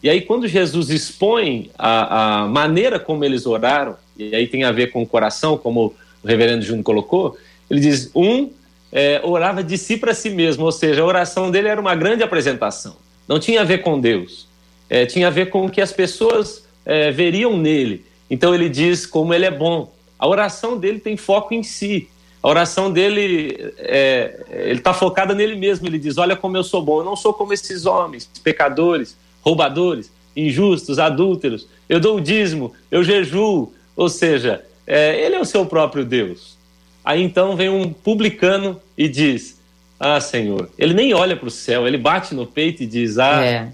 [0.00, 4.70] E aí, quando Jesus expõe a, a maneira como eles oraram, e aí tem a
[4.70, 5.86] ver com o coração, como
[6.22, 7.36] o reverendo Júnior colocou,
[7.68, 8.48] ele diz: um
[8.92, 12.22] é, orava de si para si mesmo, ou seja, a oração dele era uma grande
[12.22, 12.94] apresentação,
[13.26, 14.46] não tinha a ver com Deus,
[14.88, 18.04] é, tinha a ver com o que as pessoas é, veriam nele.
[18.30, 19.92] Então ele diz como ele é bom.
[20.18, 22.08] A oração dele tem foco em si.
[22.42, 25.86] A oração dele, é, ele está focada nele mesmo.
[25.86, 27.00] Ele diz: Olha como eu sou bom.
[27.00, 31.68] Eu não sou como esses homens, pecadores, roubadores, injustos, adúlteros.
[31.88, 33.72] Eu dou o dízimo, eu jejuo.
[33.94, 36.56] Ou seja, é, ele é o seu próprio Deus.
[37.04, 39.58] Aí então vem um publicano e diz:
[39.98, 40.68] Ah, Senhor.
[40.78, 43.68] Ele nem olha para o céu, ele bate no peito e diz: Ah, é.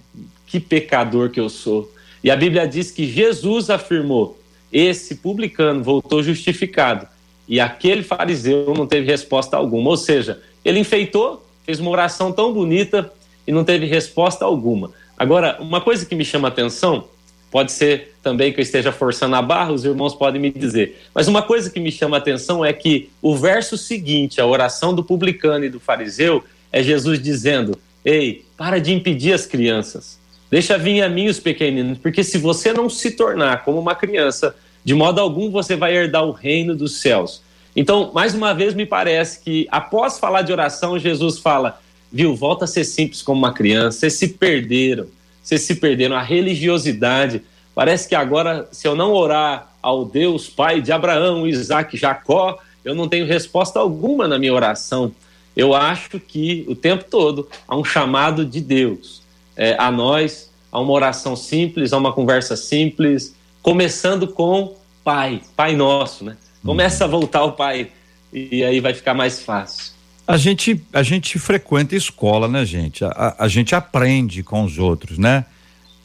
[0.46, 1.90] que pecador que eu sou.
[2.22, 4.38] E a Bíblia diz que Jesus afirmou:
[4.72, 7.06] Esse publicano voltou justificado.
[7.48, 9.90] E aquele fariseu não teve resposta alguma.
[9.90, 13.10] Ou seja, ele enfeitou, fez uma oração tão bonita
[13.46, 14.90] e não teve resposta alguma.
[15.16, 17.08] Agora, uma coisa que me chama a atenção,
[17.50, 21.28] pode ser também que eu esteja forçando a barra, os irmãos podem me dizer, mas
[21.28, 25.02] uma coisa que me chama a atenção é que o verso seguinte, a oração do
[25.02, 30.17] publicano e do fariseu, é Jesus dizendo: Ei, para de impedir as crianças,
[30.50, 34.54] deixa vir a mim os pequeninos, porque se você não se tornar como uma criança,
[34.84, 37.42] de modo algum você vai herdar o reino dos céus.
[37.76, 41.80] Então, mais uma vez, me parece que após falar de oração, Jesus fala:
[42.10, 42.34] viu?
[42.34, 44.00] Volta a ser simples como uma criança.
[44.00, 45.06] Vocês se perderam.
[45.42, 46.16] Vocês se perderam.
[46.16, 47.42] A religiosidade.
[47.74, 52.94] Parece que agora, se eu não orar ao Deus Pai de Abraão, Isaac, Jacó, eu
[52.94, 55.12] não tenho resposta alguma na minha oração.
[55.56, 59.22] Eu acho que o tempo todo há um chamado de Deus
[59.58, 65.74] é, a nós, a uma oração simples, a uma conversa simples, começando com Pai, Pai
[65.74, 66.36] Nosso, né?
[66.64, 67.88] Começa a voltar ao Pai
[68.32, 69.92] e aí vai ficar mais fácil.
[70.26, 73.04] A gente, a gente frequenta escola, né, gente?
[73.04, 75.46] A, a, gente aprende com os outros, né?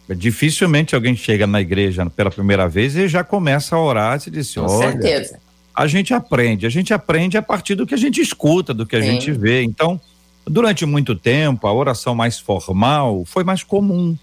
[0.09, 4.53] Dificilmente alguém chega na igreja pela primeira vez e já começa a orar e diz:
[4.53, 4.91] com olha.
[4.91, 5.39] certeza.
[5.75, 8.95] A gente aprende, a gente aprende a partir do que a gente escuta, do que
[8.95, 9.11] a Sim.
[9.11, 9.63] gente vê.
[9.63, 9.99] Então,
[10.45, 14.17] durante muito tempo, a oração mais formal foi mais comum,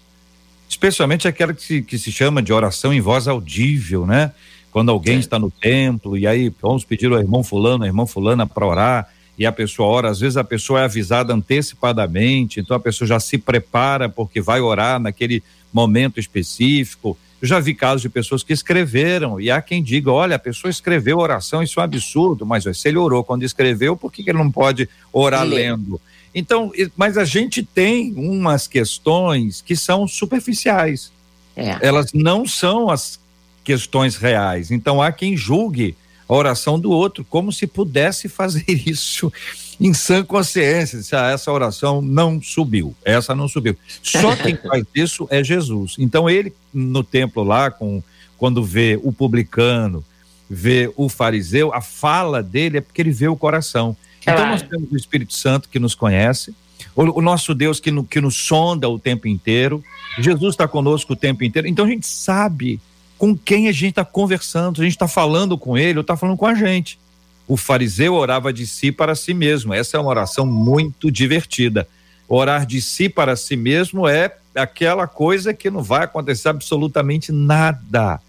[0.69, 4.31] especialmente aquela que se, que se chama de oração em voz audível, né?
[4.71, 5.19] Quando alguém Sim.
[5.19, 9.09] está no templo e aí vamos pedir ao irmão fulano, a irmã fulana para orar
[9.37, 13.19] e a pessoa ora, às vezes a pessoa é avisada antecipadamente, então a pessoa já
[13.19, 17.17] se prepara porque vai orar naquele momento específico.
[17.41, 20.69] Eu já vi casos de pessoas que escreveram, e há quem diga: olha, a pessoa
[20.69, 24.29] escreveu oração, isso é um absurdo, mas se ele orou quando escreveu, por que, que
[24.29, 25.99] ele não pode orar lendo?
[26.33, 31.11] Então, mas a gente tem umas questões que são superficiais.
[31.55, 31.77] É.
[31.81, 33.19] Elas não são as
[33.63, 34.71] questões reais.
[34.71, 35.95] Então há quem julgue
[36.27, 39.31] a oração do outro, como se pudesse fazer isso
[39.79, 41.01] em sã consciência.
[41.01, 43.75] Se ah, essa oração não subiu, essa não subiu.
[44.01, 45.95] Só quem faz isso é Jesus.
[45.99, 48.01] Então ele no templo lá, com
[48.37, 50.03] quando vê o publicano,
[50.49, 53.95] vê o fariseu, a fala dele é porque ele vê o coração.
[54.21, 56.53] Então nós temos o Espírito Santo que nos conhece,
[56.95, 59.83] o, o nosso Deus que, no, que nos sonda o tempo inteiro,
[60.19, 61.67] Jesus está conosco o tempo inteiro.
[61.67, 62.79] Então a gente sabe
[63.17, 66.37] com quem a gente está conversando, a gente está falando com ele ou está falando
[66.37, 66.99] com a gente.
[67.47, 69.73] O fariseu orava de si para si mesmo.
[69.73, 71.87] Essa é uma oração muito divertida.
[72.27, 78.19] Orar de si para si mesmo é aquela coisa que não vai acontecer absolutamente nada.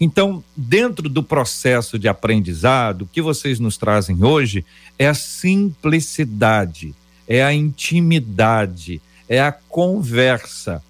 [0.00, 4.64] Então, dentro do processo de aprendizado, o que vocês nos trazem hoje
[4.98, 6.94] é a simplicidade,
[7.26, 10.82] é a intimidade, é a conversa.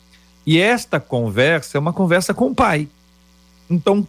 [0.47, 2.89] E esta conversa é uma conversa com o Pai.
[3.69, 4.07] Então,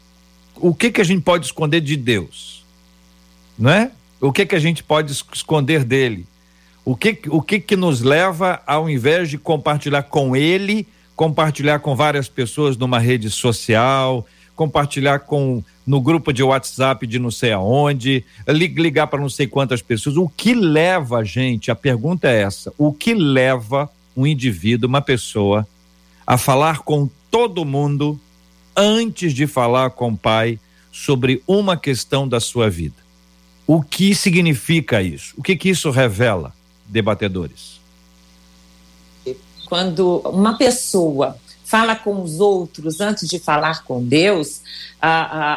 [0.55, 2.65] o que que a gente pode esconder de Deus?
[3.57, 3.91] Não é?
[4.19, 6.27] O que que a gente pode esconder dele?
[6.83, 11.95] O que o que que nos leva ao invés de compartilhar com ele, compartilhar com
[11.95, 14.25] várias pessoas numa rede social,
[14.60, 19.82] compartilhar com no grupo de WhatsApp de não sei aonde, ligar para não sei quantas
[19.82, 20.17] pessoas.
[20.17, 21.72] O que leva a gente?
[21.72, 25.65] A pergunta é essa: o que leva um indivíduo, uma pessoa,
[26.28, 28.19] a falar com todo mundo
[28.76, 30.60] antes de falar com o pai
[30.91, 32.98] sobre uma questão da sua vida?
[33.65, 35.36] O que significa isso?
[35.38, 36.54] O que que isso revela,
[36.86, 37.80] debatedores?
[39.65, 41.38] Quando uma pessoa
[41.69, 44.62] fala com os outros antes de falar com Deus,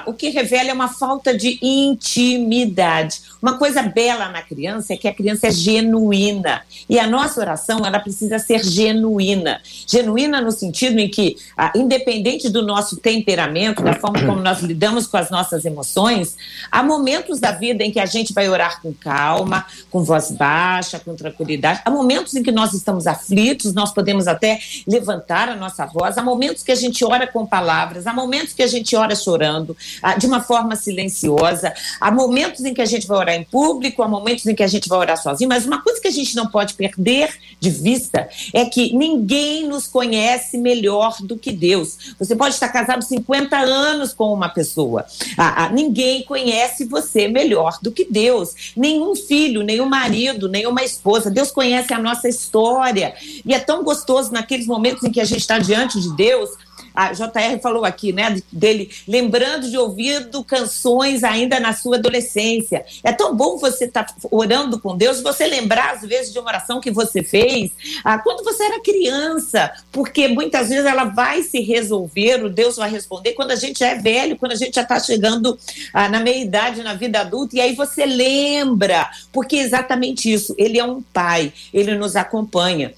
[0.07, 3.33] o que revela é uma falta de intimidade.
[3.41, 6.63] Uma coisa bela na criança é que a criança é genuína.
[6.89, 9.61] E a nossa oração, ela precisa ser genuína.
[9.65, 11.37] Genuína no sentido em que,
[11.75, 16.37] independente do nosso temperamento, da forma como nós lidamos com as nossas emoções,
[16.71, 21.01] há momentos da vida em que a gente vai orar com calma, com voz baixa,
[21.01, 21.81] com tranquilidade.
[21.87, 26.02] Há momentos em que nós estamos aflitos, nós podemos até levantar a nossa voz.
[26.05, 29.77] Há momentos que a gente ora com palavras, há momentos que a gente ora chorando,
[30.19, 31.73] de uma forma silenciosa.
[32.01, 34.67] Há momentos em que a gente vai orar em público, há momentos em que a
[34.67, 38.29] gente vai orar sozinho, mas uma coisa que a gente não pode perder de vista
[38.53, 42.15] é que ninguém nos conhece melhor do que Deus.
[42.19, 47.79] Você pode estar casado 50 anos com uma pessoa, ah, ah, ninguém conhece você melhor
[47.83, 48.73] do que Deus.
[48.77, 51.31] Nenhum filho, nenhum marido, nenhuma esposa.
[51.31, 53.15] Deus conhece a nossa história.
[53.45, 56.51] E é tão gostoso naqueles momentos em que a gente está diante de Deus
[56.95, 62.85] a JR falou aqui, né, dele lembrando de ouvido canções ainda na sua adolescência.
[63.03, 66.49] É tão bom você estar tá orando com Deus, você lembrar às vezes de uma
[66.49, 67.71] oração que você fez
[68.05, 72.91] ah, quando você era criança, porque muitas vezes ela vai se resolver, o Deus vai
[72.91, 75.59] responder quando a gente já é velho, quando a gente já está chegando
[75.93, 80.55] ah, na meia idade, na vida adulta, e aí você lembra, porque é exatamente isso,
[80.59, 82.93] ele é um pai, ele nos acompanha.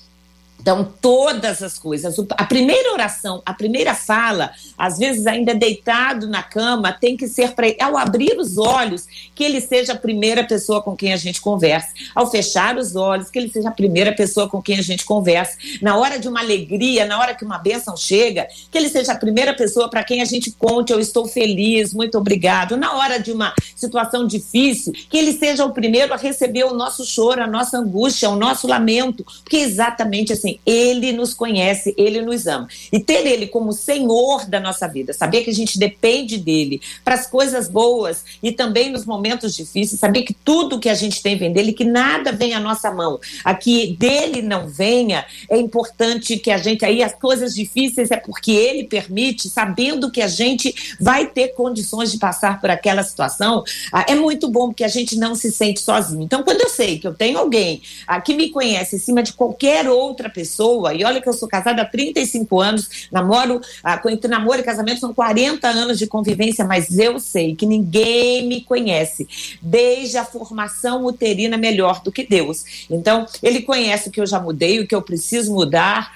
[0.65, 2.17] Então, todas as coisas.
[2.31, 7.53] A primeira oração, a primeira fala, às vezes ainda deitado na cama, tem que ser
[7.53, 11.39] para ao abrir os olhos, que ele seja a primeira pessoa com quem a gente
[11.39, 11.89] conversa.
[12.15, 15.59] Ao fechar os olhos, que ele seja a primeira pessoa com quem a gente conversa.
[15.83, 19.19] Na hora de uma alegria, na hora que uma bênção chega, que ele seja a
[19.19, 22.75] primeira pessoa para quem a gente conte, eu estou feliz, muito obrigado.
[22.75, 27.05] Na hora de uma situação difícil, que ele seja o primeiro a receber o nosso
[27.05, 32.47] choro, a nossa angústia, o nosso lamento, porque exatamente assim, ele nos conhece, ele nos
[32.47, 32.69] ama.
[32.93, 37.15] E ter ele como Senhor da nossa vida, saber que a gente depende dele para
[37.15, 41.37] as coisas boas e também nos momentos difíceis, saber que tudo que a gente tem
[41.37, 46.51] vem dele, que nada vem à nossa mão, aqui dele não venha, é importante que
[46.51, 51.27] a gente, aí as coisas difíceis é porque ele permite, sabendo que a gente vai
[51.27, 55.35] ter condições de passar por aquela situação, ah, é muito bom porque a gente não
[55.35, 56.23] se sente sozinho.
[56.23, 59.89] Então, quando eu sei que eu tenho alguém ah, que me conhece acima de qualquer
[59.89, 64.29] outra pessoa, pessoa, e olha que eu sou casada há 35 anos, namoro, ah, entre
[64.29, 69.27] namoro e casamento são 40 anos de convivência, mas eu sei que ninguém me conhece
[69.63, 72.87] desde a formação uterina melhor do que Deus.
[72.91, 76.13] Então, ele conhece o que eu já mudei, o que eu preciso mudar,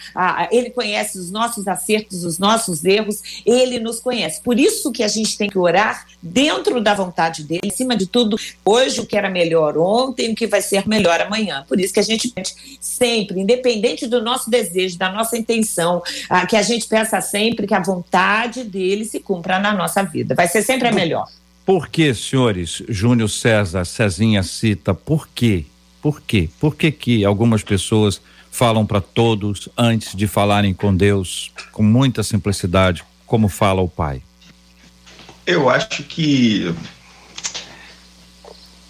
[0.53, 4.43] ele conhece os nossos acertos, os nossos erros, ele nos conhece.
[4.43, 8.07] Por isso que a gente tem que orar dentro da vontade dele, em cima de
[8.07, 11.65] tudo, hoje o que era melhor ontem, o que vai ser melhor amanhã.
[11.67, 12.33] Por isso que a gente
[12.79, 17.67] sempre, independente do do nosso desejo, da nossa intenção, ah, que a gente pensa sempre
[17.67, 20.35] que a vontade dele se cumpra na nossa vida.
[20.35, 21.27] Vai ser sempre a melhor.
[21.65, 25.67] Por que, senhores, Júnior César, Cezinha cita, por quê?
[26.01, 26.49] Por quê?
[26.59, 32.23] Por que que algumas pessoas falam para todos antes de falarem com Deus com muita
[32.23, 34.23] simplicidade, como fala o Pai?
[35.47, 36.75] Eu acho que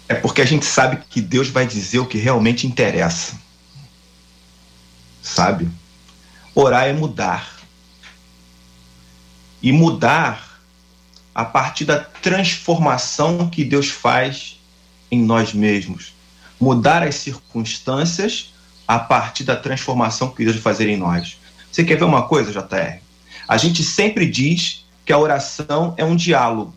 [0.07, 3.37] é porque a gente sabe que Deus vai dizer o que realmente interessa
[5.29, 5.69] sabe?
[6.53, 7.57] Orar é mudar.
[9.61, 10.59] E mudar
[11.33, 14.59] a partir da transformação que Deus faz
[15.11, 16.13] em nós mesmos.
[16.59, 18.53] Mudar as circunstâncias
[18.87, 21.37] a partir da transformação que Deus vai fazer em nós.
[21.71, 22.99] Você quer ver uma coisa, JR?
[23.47, 26.73] A gente sempre diz que a oração é um diálogo,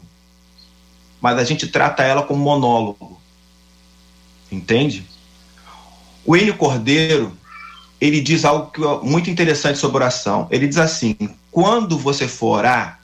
[1.21, 3.21] mas a gente trata ela como monólogo.
[4.51, 5.07] Entende?
[6.25, 7.37] O Enio Cordeiro,
[8.03, 8.73] ele diz algo
[9.05, 10.49] muito interessante sobre oração.
[10.51, 11.17] Ele diz assim:
[11.53, 13.01] quando você for orar,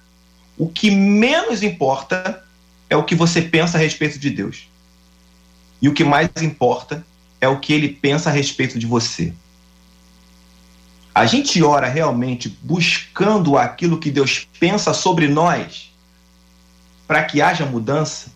[0.57, 2.45] o que menos importa
[2.91, 4.69] é o que você pensa a respeito de Deus.
[5.81, 7.07] E o que mais importa
[7.41, 9.33] é o que ele pensa a respeito de você.
[11.15, 15.93] a gente ora realmente buscando aquilo que Deus pensa sobre nós
[17.07, 18.33] para que haja mudança,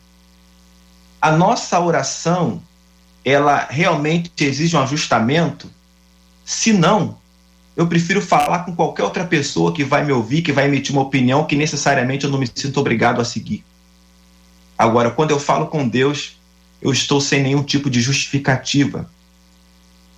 [1.21, 2.63] a nossa oração
[3.25, 5.69] ela realmente exige um ajustamento?
[6.45, 7.19] Se não,
[7.77, 11.03] eu prefiro falar com qualquer outra pessoa que vai me ouvir, que vai emitir uma
[11.03, 13.65] opinião que necessariamente eu não me sinto obrigado a seguir.
[14.77, 16.37] Agora, quando eu falo com Deus,
[16.81, 19.09] eu estou sem nenhum tipo de justificativa.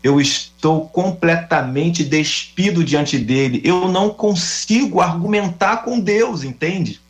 [0.03, 3.61] Eu estou completamente despido diante dele.
[3.65, 7.01] Eu não consigo argumentar com Deus, entende?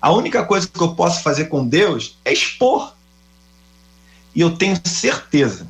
[0.00, 2.94] A única coisa que eu posso fazer com Deus é expor.
[4.34, 5.66] E eu tenho certeza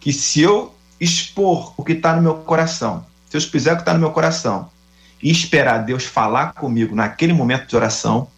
[0.00, 3.82] que se eu expor o que está no meu coração, se eu expuser o que
[3.82, 4.70] está no meu coração
[5.22, 8.28] e esperar Deus falar comigo naquele momento de oração,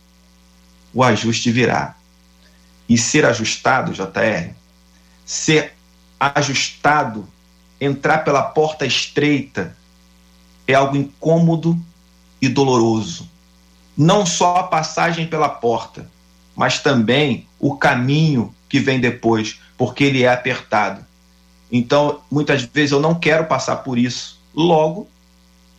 [0.92, 1.95] o ajuste virá.
[2.88, 4.55] E ser ajustado, JR,
[5.25, 5.75] ser
[6.19, 7.29] ajustado,
[7.81, 9.77] entrar pela porta estreita,
[10.66, 11.79] é algo incômodo
[12.40, 13.29] e doloroso.
[13.97, 16.09] Não só a passagem pela porta,
[16.55, 21.06] mas também o caminho que vem depois, porque ele é apertado.
[21.70, 24.38] Então, muitas vezes eu não quero passar por isso.
[24.55, 25.09] Logo,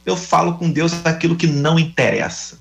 [0.06, 2.60] eu falo com Deus aquilo que não interessa.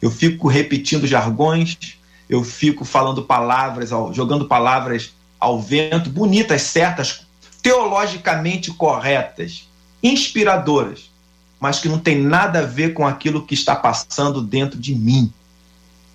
[0.00, 7.26] Eu fico repetindo jargões, eu fico falando palavras, jogando palavras ao vento, bonitas, certas,
[7.62, 9.68] teologicamente corretas,
[10.02, 11.10] inspiradoras,
[11.58, 15.32] mas que não tem nada a ver com aquilo que está passando dentro de mim.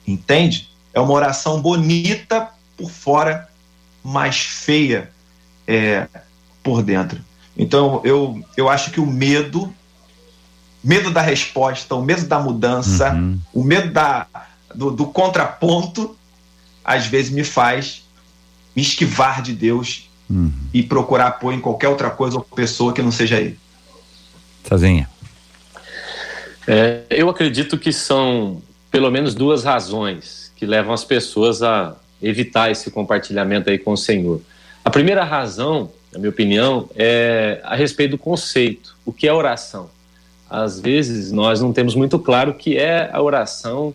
[0.06, 0.70] Entende?
[0.94, 3.50] É uma oração bonita por fora,
[4.04, 5.12] mas feia
[5.68, 6.08] é,
[6.70, 7.20] por dentro.
[7.58, 9.74] Então, eu, eu acho que o medo,
[10.84, 13.40] medo da resposta, o medo da mudança, uhum.
[13.52, 14.28] o medo da,
[14.74, 16.16] do, do contraponto,
[16.86, 18.04] às vezes me faz
[18.76, 20.52] me esquivar de Deus uhum.
[20.72, 23.58] e procurar apoio em qualquer outra coisa ou pessoa que não seja Ele.
[24.68, 25.10] Sozinha.
[26.68, 32.70] É, eu acredito que são pelo menos duas razões que levam as pessoas a evitar
[32.70, 34.40] esse compartilhamento aí com o Senhor.
[34.86, 38.96] A primeira razão, na minha opinião, é a respeito do conceito.
[39.06, 39.90] O que é oração?
[40.50, 43.94] Às vezes nós não temos muito claro o que é a oração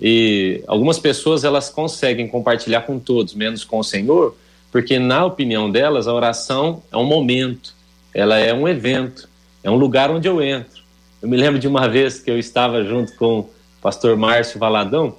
[0.00, 4.36] e algumas pessoas elas conseguem compartilhar com todos, menos com o Senhor,
[4.70, 7.74] porque na opinião delas a oração é um momento,
[8.14, 9.28] ela é um evento,
[9.64, 10.82] é um lugar onde eu entro.
[11.20, 13.50] Eu me lembro de uma vez que eu estava junto com o
[13.80, 15.16] pastor Márcio Valadão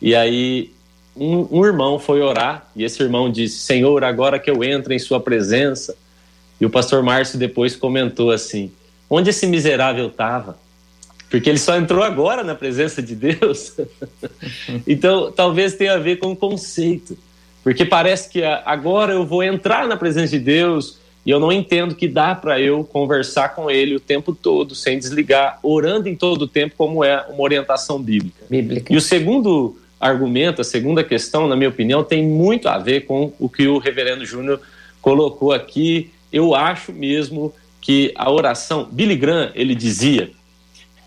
[0.00, 0.72] e aí
[1.16, 4.98] um, um, irmão foi orar e esse irmão disse: Senhor, agora que eu entro em
[4.98, 5.96] Sua presença.
[6.60, 8.70] E o pastor Márcio depois comentou assim:
[9.08, 10.58] onde esse miserável estava?
[11.30, 13.74] Porque ele só entrou agora na presença de Deus.
[14.86, 17.18] então, talvez tenha a ver com o conceito.
[17.62, 21.94] Porque parece que agora eu vou entrar na presença de Deus e eu não entendo
[21.94, 26.42] que dá para eu conversar com ele o tempo todo, sem desligar, orando em todo
[26.42, 28.44] o tempo, como é uma orientação bíblica.
[28.48, 28.92] bíblica.
[28.92, 33.32] E o segundo argumento, a segunda questão, na minha opinião, tem muito a ver com
[33.38, 34.60] o que o reverendo Júnior
[35.00, 36.10] colocou aqui.
[36.32, 40.30] Eu acho mesmo que a oração, Billy Graham, ele dizia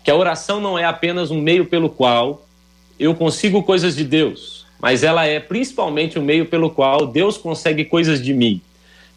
[0.04, 2.46] que a oração não é apenas um meio pelo qual
[2.98, 7.84] eu consigo coisas de Deus, mas ela é principalmente um meio pelo qual Deus consegue
[7.84, 8.60] coisas de mim.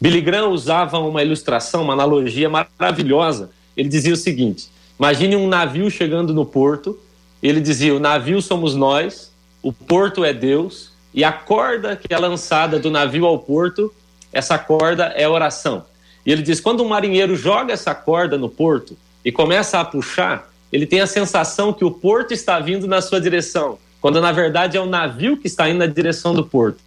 [0.00, 3.50] Billy Graham usava uma ilustração, uma analogia maravilhosa.
[3.76, 6.98] Ele dizia o seguinte: imagine um navio chegando no porto.
[7.42, 9.31] Ele dizia: o navio somos nós,
[9.62, 13.92] o porto é Deus e a corda que é lançada do navio ao porto,
[14.32, 15.84] essa corda é oração.
[16.24, 20.50] E ele diz: quando um marinheiro joga essa corda no porto e começa a puxar,
[20.72, 24.76] ele tem a sensação que o porto está vindo na sua direção, quando na verdade
[24.76, 26.78] é o navio que está indo na direção do porto.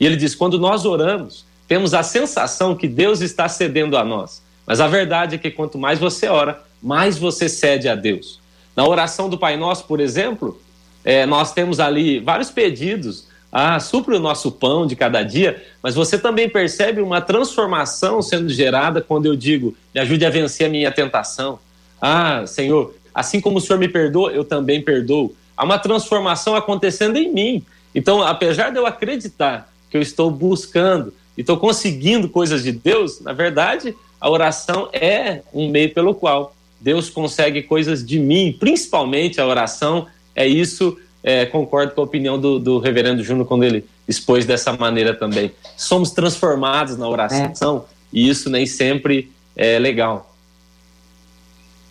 [0.00, 4.42] E ele diz: quando nós oramos, temos a sensação que Deus está cedendo a nós.
[4.66, 8.40] Mas a verdade é que quanto mais você ora, mais você cede a Deus.
[8.74, 10.58] Na oração do Pai Nosso, por exemplo,
[11.04, 13.26] é, nós temos ali vários pedidos.
[13.52, 18.48] Ah, supre o nosso pão de cada dia, mas você também percebe uma transformação sendo
[18.48, 21.60] gerada quando eu digo, me ajude a vencer a minha tentação.
[22.02, 25.36] Ah, Senhor, assim como o Senhor me perdoa, eu também perdoo.
[25.56, 27.64] Há uma transformação acontecendo em mim.
[27.94, 33.20] Então, apesar de eu acreditar que eu estou buscando e estou conseguindo coisas de Deus,
[33.20, 39.40] na verdade, a oração é um meio pelo qual Deus consegue coisas de mim, principalmente
[39.40, 43.84] a oração é isso, é, concordo com a opinião do, do reverendo Júnior quando ele
[44.06, 45.52] expôs dessa maneira também.
[45.76, 47.94] Somos transformados na oração é.
[48.12, 50.34] e isso nem sempre é legal.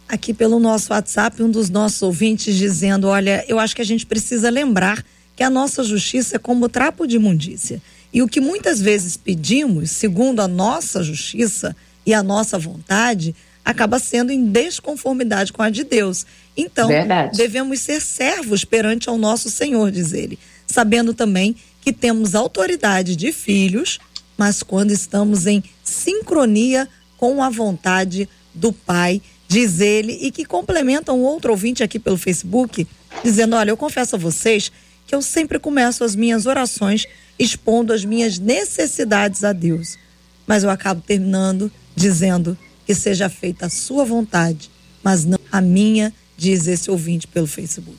[0.07, 4.05] Aqui pelo nosso WhatsApp, um dos nossos ouvintes dizendo: Olha, eu acho que a gente
[4.05, 5.03] precisa lembrar
[5.35, 7.81] que a nossa justiça é como trapo de imundícia.
[8.13, 11.75] E o que muitas vezes pedimos, segundo a nossa justiça
[12.05, 13.33] e a nossa vontade,
[13.65, 16.25] acaba sendo em desconformidade com a de Deus.
[16.55, 17.37] Então, Verdade.
[17.37, 20.37] devemos ser servos perante ao nosso Senhor, diz ele,
[20.67, 23.99] sabendo também que temos autoridade de filhos,
[24.37, 26.87] mas quando estamos em sincronia
[27.17, 32.17] com a vontade do Pai, diz ele, e que complementa um outro ouvinte aqui pelo
[32.17, 32.87] Facebook,
[33.23, 34.71] dizendo: Olha, eu confesso a vocês
[35.05, 37.05] que eu sempre começo as minhas orações
[37.37, 39.97] expondo as minhas necessidades a Deus,
[40.45, 44.69] mas eu acabo terminando dizendo que seja feita a sua vontade,
[45.03, 47.97] mas não a minha, diz esse ouvinte pelo Facebook.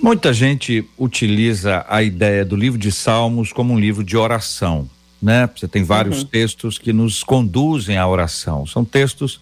[0.00, 4.88] Muita gente utiliza a ideia do livro de Salmos como um livro de oração,
[5.20, 5.48] né?
[5.54, 6.26] Você tem vários uhum.
[6.26, 8.64] textos que nos conduzem à oração.
[8.64, 9.40] São textos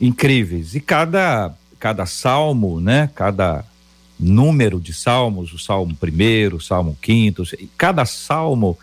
[0.00, 0.74] incríveis.
[0.74, 3.10] E cada cada salmo, né?
[3.14, 3.64] Cada
[4.18, 7.42] número de salmos, o salmo primeiro, o salmo quinto,
[7.76, 8.78] cada salmo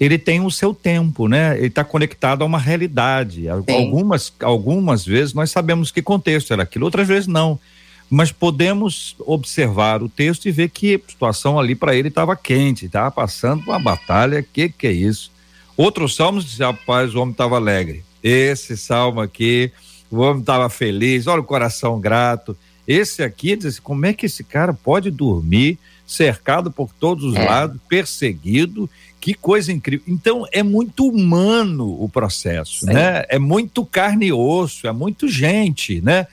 [0.00, 1.56] ele tem o seu tempo, né?
[1.58, 3.42] Ele está conectado a uma realidade.
[3.42, 3.50] Sim.
[3.50, 7.58] Algumas, algumas vezes nós sabemos que contexto era aquilo, outras vezes não.
[8.10, 12.86] Mas podemos observar o texto e ver que a situação ali para ele estava quente,
[12.86, 14.42] estava passando por uma batalha.
[14.42, 15.30] Que que é isso?
[15.76, 18.02] Outros salmos diz, rapaz, o homem estava alegre.
[18.22, 19.70] Esse salmo aqui,
[20.10, 22.56] o homem estava feliz, olha o coração grato.
[22.86, 27.46] Esse aqui diz como é que esse cara pode dormir cercado por todos os é.
[27.46, 28.90] lados, perseguido?
[29.20, 30.04] Que coisa incrível.
[30.08, 32.92] Então é muito humano o processo, Sim.
[32.92, 33.24] né?
[33.28, 36.26] É muito carne e osso, é muito gente, né?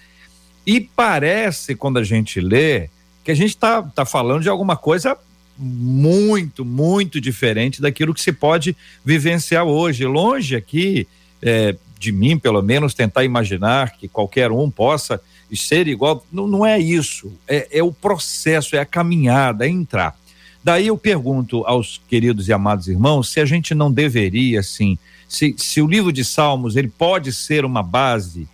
[0.67, 2.89] E parece quando a gente lê
[3.23, 5.17] que a gente está tá falando de alguma coisa
[5.57, 10.05] muito, muito diferente daquilo que se pode vivenciar hoje.
[10.05, 11.07] Longe aqui
[11.41, 15.21] é, de mim, pelo menos, tentar imaginar que qualquer um possa
[15.55, 16.25] ser igual.
[16.29, 17.31] Não, não é isso.
[17.47, 20.19] É, é o processo, é a caminhada, é entrar.
[20.61, 24.97] Daí eu pergunto aos queridos e amados irmãos se a gente não deveria, assim,
[25.29, 28.49] se, se o livro de Salmos ele pode ser uma base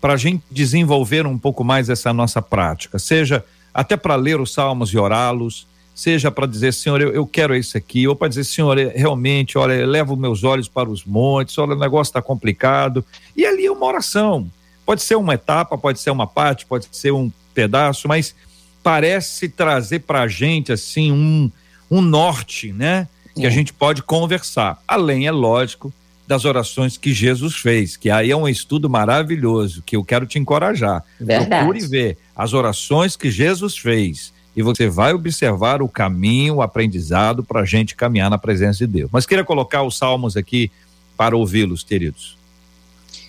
[0.00, 4.52] para a gente desenvolver um pouco mais essa nossa prática, seja até para ler os
[4.52, 8.44] Salmos e orá-los, seja para dizer, Senhor, eu, eu quero isso aqui, ou para dizer,
[8.44, 13.04] Senhor, é, realmente, olha, levo meus olhos para os montes, olha, o negócio está complicado.
[13.36, 14.48] E ali é uma oração.
[14.86, 18.32] Pode ser uma etapa, pode ser uma parte, pode ser um pedaço, mas
[18.80, 21.50] parece trazer para a gente assim um,
[21.90, 23.08] um norte, né?
[23.34, 24.80] Que a gente pode conversar.
[24.86, 25.92] Além, é lógico,
[26.28, 30.38] das orações que Jesus fez, que aí é um estudo maravilhoso, que eu quero te
[30.38, 31.02] encorajar.
[31.18, 31.64] Verdade.
[31.64, 37.42] Procure ver as orações que Jesus fez e você vai observar o caminho, o aprendizado
[37.42, 39.08] para a gente caminhar na presença de Deus.
[39.10, 40.70] Mas queria colocar os salmos aqui
[41.16, 42.36] para ouvi-los, queridos.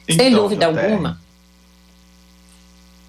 [0.10, 1.22] Sem então, dúvida alguma.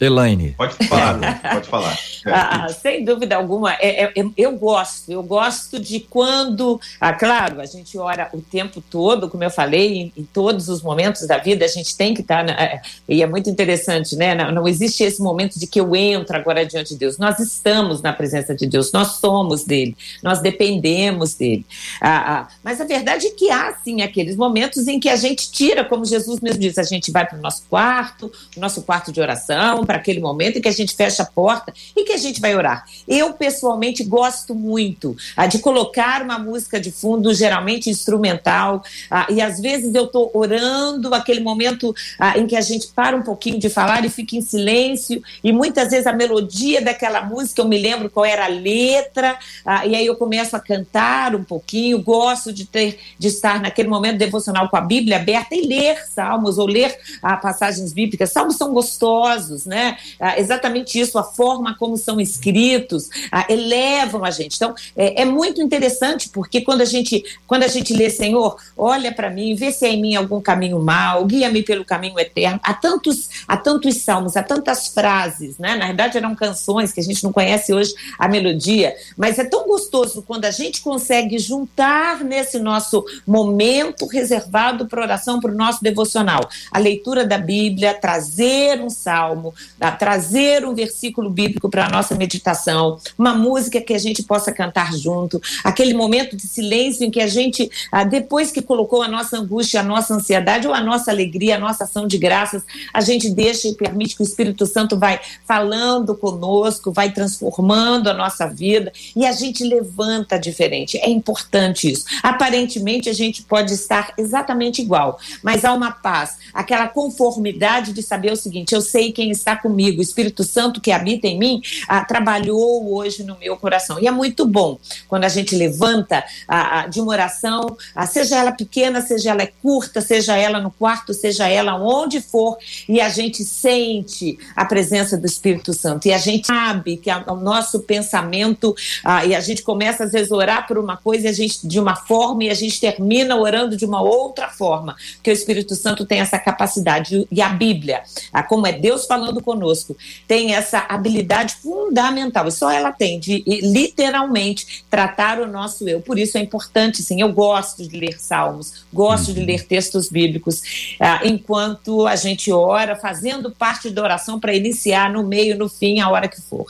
[0.01, 0.55] Elaine.
[0.57, 1.99] Pode falar, pode falar.
[2.27, 7.61] Ah, sem dúvida alguma, é, é, é, eu gosto, eu gosto de quando, ah, claro,
[7.61, 11.39] a gente ora o tempo todo, como eu falei, em, em todos os momentos da
[11.39, 14.35] vida, a gente tem que estar, tá, é, e é muito interessante, né?
[14.35, 18.03] Não, não, existe esse momento de que eu entro agora diante de Deus, nós estamos
[18.03, 21.65] na presença de Deus, nós somos dele, nós dependemos dele.
[22.01, 25.51] Ah, ah, mas a verdade é que há, sim, aqueles momentos em que a gente
[25.51, 29.11] tira, como Jesus mesmo disse, a gente vai para o nosso quarto, o nosso quarto
[29.11, 32.16] de oração, para aquele momento em que a gente fecha a porta e que a
[32.16, 32.84] gente vai orar.
[33.09, 39.41] Eu, pessoalmente, gosto muito ah, de colocar uma música de fundo, geralmente instrumental, ah, e
[39.41, 43.59] às vezes eu estou orando, aquele momento ah, em que a gente para um pouquinho
[43.59, 47.76] de falar e fica em silêncio, e muitas vezes a melodia daquela música, eu me
[47.76, 49.36] lembro qual era a letra,
[49.66, 53.88] ah, e aí eu começo a cantar um pouquinho, gosto de ter de estar naquele
[53.88, 58.30] momento devocional com a Bíblia aberta e ler salmos ou ler ah, passagens bíblicas.
[58.30, 59.80] Salmos são gostosos, né?
[59.81, 59.97] Né?
[60.20, 64.57] Ah, exatamente isso, a forma como são escritos, ah, elevam a gente.
[64.57, 69.11] Então, é, é, muito interessante, porque quando a gente, quando a gente lê, Senhor, olha
[69.11, 72.61] para mim, vê se há em mim algum caminho mal, guia-me pelo caminho eterno.
[72.62, 75.74] Há tantos, há tantos salmos, há tantas frases, né?
[75.76, 79.66] Na verdade, eram canções que a gente não conhece hoje a melodia, mas é tão
[79.66, 85.83] gostoso quando a gente consegue juntar nesse nosso momento reservado para oração, para o nosso
[85.83, 91.89] devocional, a leitura da Bíblia, trazer um salmo, a trazer um versículo bíblico para a
[91.89, 97.11] nossa meditação, uma música que a gente possa cantar junto, aquele momento de silêncio em
[97.11, 100.81] que a gente, ah, depois que colocou a nossa angústia, a nossa ansiedade ou a
[100.81, 102.62] nossa alegria, a nossa ação de graças,
[102.93, 108.14] a gente deixa e permite que o Espírito Santo vai falando conosco, vai transformando a
[108.14, 110.99] nossa vida e a gente levanta diferente.
[110.99, 112.05] É importante isso.
[112.23, 118.33] Aparentemente a gente pode estar exatamente igual, mas há uma paz, aquela conformidade de saber
[118.33, 121.61] o seguinte: eu sei quem está está comigo, o Espírito Santo que habita em mim,
[121.89, 123.99] ah, trabalhou hoje no meu coração.
[124.01, 124.79] E é muito bom
[125.09, 130.01] quando a gente levanta ah, de uma oração, ah, seja ela pequena, seja ela curta,
[130.01, 132.57] seja ela no quarto, seja ela onde for,
[132.89, 136.07] e a gente sente a presença do Espírito Santo.
[136.07, 138.75] E a gente sabe que a, o nosso pensamento,
[139.05, 141.81] ah, e a gente começa às vezes a orar por uma coisa a gente, de
[141.81, 146.05] uma forma e a gente termina orando de uma outra forma, porque o Espírito Santo
[146.05, 147.27] tem essa capacidade.
[147.31, 152.70] E a Bíblia, ah, como é Deus falando conosco, tem essa habilidade fundamental, e só
[152.70, 156.01] ela tem, de literalmente tratar o nosso eu.
[156.01, 159.34] Por isso é importante, sim, eu gosto de ler salmos, gosto uhum.
[159.34, 165.11] de ler textos bíblicos, ah, enquanto a gente ora, fazendo parte da oração para iniciar
[165.11, 166.66] no meio, no fim, a hora que for.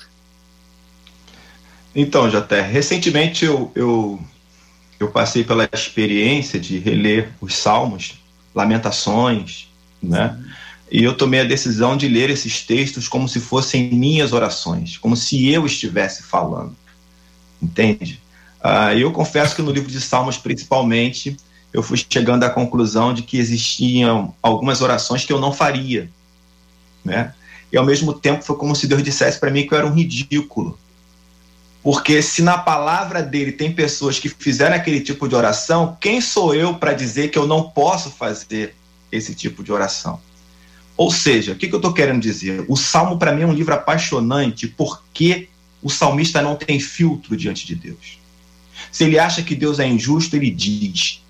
[1.95, 4.21] Então, Jaté, recentemente eu, eu,
[4.99, 8.21] eu passei pela experiência de reler os Salmos,
[8.55, 9.69] Lamentações,
[10.03, 10.39] né?
[10.91, 15.17] E eu tomei a decisão de ler esses textos como se fossem minhas orações, como
[15.17, 16.75] se eu estivesse falando.
[17.63, 18.21] Entende?
[18.61, 21.37] Uh, eu confesso que no livro de Salmos, principalmente,
[21.73, 26.11] eu fui chegando à conclusão de que existiam algumas orações que eu não faria,
[27.05, 27.33] né?
[27.73, 29.95] E ao mesmo tempo foi como se Deus dissesse para mim que eu era um
[29.95, 30.77] ridículo.
[31.83, 36.53] Porque se na palavra dele tem pessoas que fizeram aquele tipo de oração, quem sou
[36.53, 38.75] eu para dizer que eu não posso fazer
[39.11, 40.21] esse tipo de oração?
[41.01, 42.63] Ou seja, o que, que eu estou querendo dizer?
[42.69, 45.49] O Salmo, para mim, é um livro apaixonante porque
[45.83, 48.19] o salmista não tem filtro diante de Deus.
[48.93, 51.23] Se ele acha que Deus é injusto, ele diz.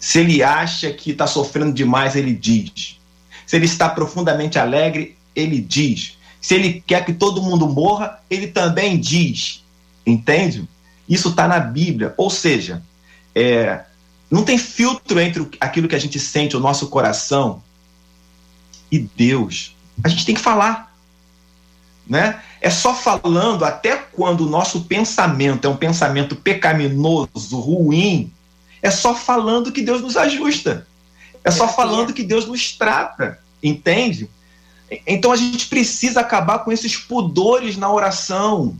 [0.00, 2.98] Se ele acha que está sofrendo demais, ele diz.
[3.46, 6.18] Se ele está profundamente alegre, ele diz.
[6.40, 9.62] Se ele quer que todo mundo morra, ele também diz.
[10.04, 10.68] Entende?
[11.08, 12.12] Isso está na Bíblia.
[12.16, 12.82] Ou seja,
[13.36, 13.84] é,
[14.28, 17.62] não tem filtro entre aquilo que a gente sente, o nosso coração,
[18.90, 19.74] e Deus.
[20.02, 20.94] A gente tem que falar.
[22.06, 22.40] Né?
[22.60, 28.32] É só falando até quando o nosso pensamento é um pensamento pecaminoso, ruim,
[28.82, 30.86] é só falando que Deus nos ajusta.
[31.44, 34.28] É só falando que Deus nos trata, entende?
[35.06, 38.76] Então a gente precisa acabar com esses pudores na oração.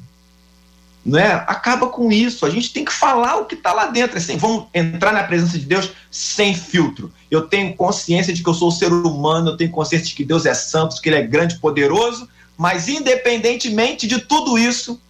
[1.04, 1.32] Né?
[1.46, 2.44] Acaba com isso.
[2.44, 4.18] A gente tem que falar o que está lá dentro.
[4.18, 7.12] Assim, vamos entrar na presença de Deus sem filtro.
[7.30, 10.24] Eu tenho consciência de que eu sou um ser humano, eu tenho consciência de que
[10.24, 15.00] Deus é santo, que Ele é grande e poderoso, mas independentemente de tudo isso,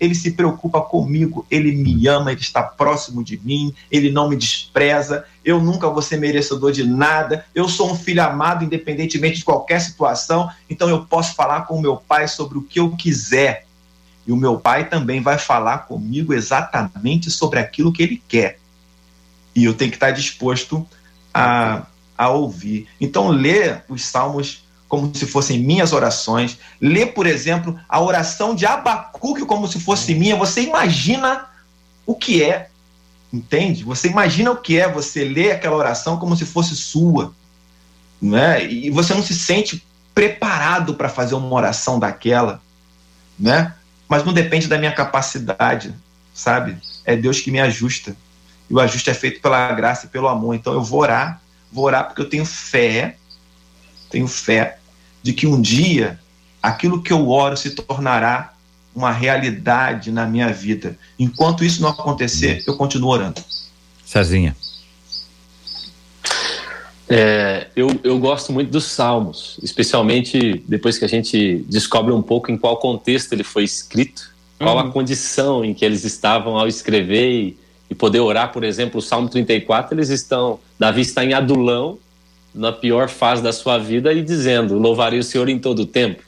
[0.00, 4.36] ele se preocupa comigo, ele me ama, ele está próximo de mim, ele não me
[4.36, 9.44] despreza, eu nunca vou ser merecedor de nada, eu sou um filho amado, independentemente de
[9.44, 13.66] qualquer situação, então eu posso falar com o meu pai sobre o que eu quiser.
[14.26, 18.58] E o meu pai também vai falar comigo exatamente sobre aquilo que ele quer.
[19.54, 20.86] E eu tenho que estar disposto
[21.32, 22.88] a, a ouvir.
[23.00, 26.58] Então, ler os salmos como se fossem minhas orações.
[26.80, 30.36] Lê, por exemplo, a oração de Abacuque como se fosse minha.
[30.36, 31.46] Você imagina
[32.06, 32.68] o que é,
[33.32, 33.82] entende?
[33.84, 37.34] Você imagina o que é você ler aquela oração como se fosse sua,
[38.20, 38.64] né?
[38.64, 42.62] E você não se sente preparado para fazer uma oração daquela,
[43.38, 43.74] né?
[44.08, 45.94] Mas não depende da minha capacidade,
[46.34, 46.76] sabe?
[47.04, 48.16] É Deus que me ajusta.
[48.68, 50.54] E o ajuste é feito pela graça e pelo amor.
[50.54, 51.40] Então eu vou orar,
[51.72, 53.16] vou orar porque eu tenho fé,
[54.10, 54.78] tenho fé
[55.22, 56.18] de que um dia
[56.62, 58.54] aquilo que eu oro se tornará
[58.94, 60.96] uma realidade na minha vida.
[61.18, 63.42] Enquanto isso não acontecer, eu continuo orando.
[64.04, 64.56] Cezinha.
[67.08, 72.50] É, eu, eu gosto muito dos Salmos, especialmente depois que a gente descobre um pouco
[72.50, 74.88] em qual contexto ele foi escrito, qual uhum.
[74.88, 77.58] a condição em que eles estavam ao escrever e,
[77.90, 81.98] e poder orar, por exemplo, o Salmo 34, eles estão, Davi está em Adulão,
[82.54, 86.22] na pior fase da sua vida e dizendo: louvarei o Senhor em todo o tempo.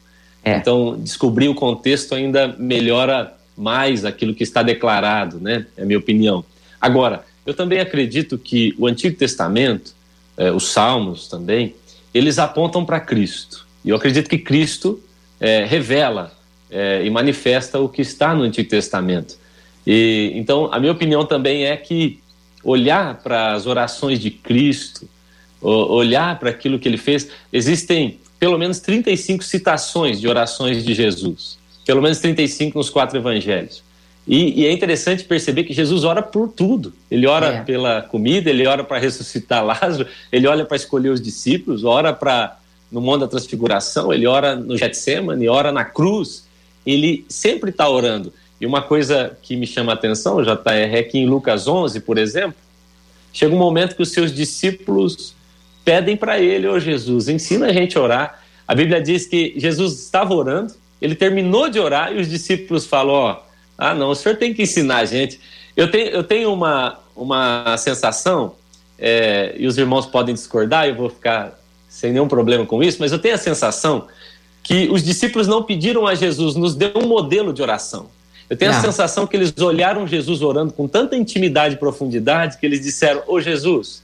[0.44, 0.56] É.
[0.56, 5.66] Então, descobrir o contexto ainda melhora mais aquilo que está declarado, né?
[5.76, 6.44] É a minha opinião.
[6.80, 9.94] Agora, eu também acredito que o Antigo Testamento,
[10.36, 11.74] eh, os Salmos também,
[12.12, 13.66] eles apontam para Cristo.
[13.84, 15.02] E eu acredito que Cristo
[15.40, 16.32] eh, revela
[16.70, 19.38] eh, e manifesta o que está no Antigo Testamento.
[19.86, 22.18] E então, a minha opinião também é que
[22.62, 25.08] olhar para as orações de Cristo,
[25.60, 31.58] olhar para aquilo que ele fez, existem pelo menos 35 citações de orações de Jesus,
[31.84, 33.82] pelo menos 35 nos quatro evangelhos.
[34.26, 36.92] E, e é interessante perceber que Jesus ora por tudo.
[37.10, 37.62] Ele ora é.
[37.62, 42.58] pela comida, ele ora para ressuscitar Lázaro, ele olha para escolher os discípulos, ora para
[42.90, 46.46] no mundo da transfiguração, ele ora no Getsemane, ora na cruz.
[46.84, 48.32] Ele sempre está orando.
[48.60, 52.16] E uma coisa que me chama a atenção, JR, é que em Lucas 11, por
[52.16, 52.56] exemplo,
[53.32, 55.34] chega um momento que os seus discípulos
[55.84, 58.42] pedem para ele, ô oh Jesus, ensina a gente a orar.
[58.66, 63.14] A Bíblia diz que Jesus estava orando, ele terminou de orar e os discípulos falam:
[63.14, 63.40] Ó,
[63.78, 65.40] ah, não, o senhor tem que ensinar a gente.
[65.76, 68.54] Eu tenho, eu tenho uma, uma sensação,
[68.98, 71.58] é, e os irmãos podem discordar, eu vou ficar
[71.88, 74.06] sem nenhum problema com isso, mas eu tenho a sensação
[74.62, 78.08] que os discípulos não pediram a Jesus, nos dê um modelo de oração.
[78.48, 78.78] Eu tenho não.
[78.78, 83.22] a sensação que eles olharam Jesus orando com tanta intimidade e profundidade que eles disseram:
[83.26, 84.02] Ô Jesus,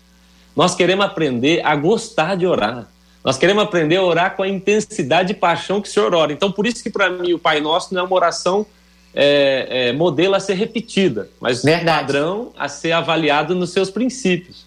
[0.55, 2.87] nós queremos aprender a gostar de orar.
[3.25, 6.33] Nós queremos aprender a orar com a intensidade e paixão que o Senhor ora.
[6.33, 8.67] Então, por isso que para mim o Pai Nosso não é uma oração
[9.15, 11.85] é, é, modelo a ser repetida, mas Verdade.
[11.85, 14.65] padrão a ser avaliado nos seus princípios.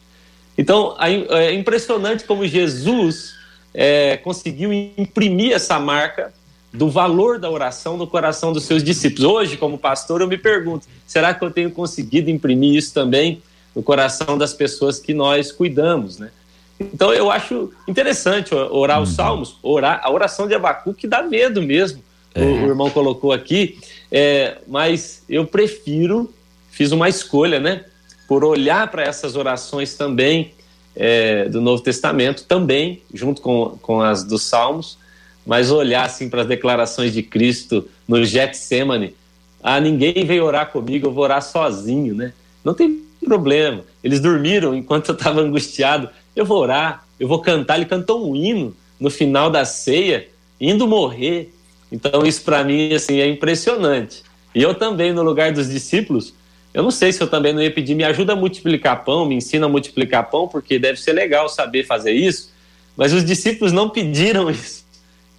[0.57, 3.33] Então, é impressionante como Jesus
[3.73, 6.33] é, conseguiu imprimir essa marca
[6.71, 9.23] do valor da oração no coração dos seus discípulos.
[9.25, 13.41] Hoje, como pastor, eu me pergunto: será que eu tenho conseguido imprimir isso também
[13.75, 16.31] no coração das pessoas que nós cuidamos, né?
[16.79, 19.15] Então eu acho interessante orar os uhum.
[19.15, 22.03] salmos, orar a oração de Abacuque dá medo mesmo.
[22.33, 22.43] É.
[22.43, 23.79] O, o, irmão colocou aqui,
[24.17, 26.33] é, mas eu prefiro,
[26.71, 27.83] fiz uma escolha, né?
[28.29, 30.53] Por olhar para essas orações também
[30.95, 34.97] é, do Novo Testamento, também, junto com, com as dos Salmos,
[35.45, 39.13] mas olhar assim para as declarações de Cristo no Getsemane.
[39.61, 42.31] Ah, ninguém veio orar comigo, eu vou orar sozinho, né?
[42.63, 43.83] Não tem problema.
[44.01, 46.09] Eles dormiram enquanto eu estava angustiado.
[46.33, 47.75] Eu vou orar, eu vou cantar.
[47.75, 50.29] Ele cantou um hino no final da ceia,
[50.61, 51.53] indo morrer.
[51.95, 54.23] Então isso para mim assim é impressionante.
[54.53, 56.33] E eu também no lugar dos discípulos,
[56.73, 59.35] eu não sei se eu também não ia pedir me ajuda a multiplicar pão, me
[59.35, 62.51] ensina a multiplicar pão, porque deve ser legal saber fazer isso.
[62.97, 64.83] Mas os discípulos não pediram isso.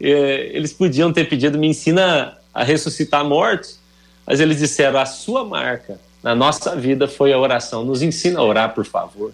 [0.01, 3.79] É, eles podiam ter pedido me ensina a ressuscitar mortos,
[4.27, 7.85] mas eles disseram a sua marca na nossa vida foi a oração.
[7.85, 9.33] Nos ensina a orar, por favor.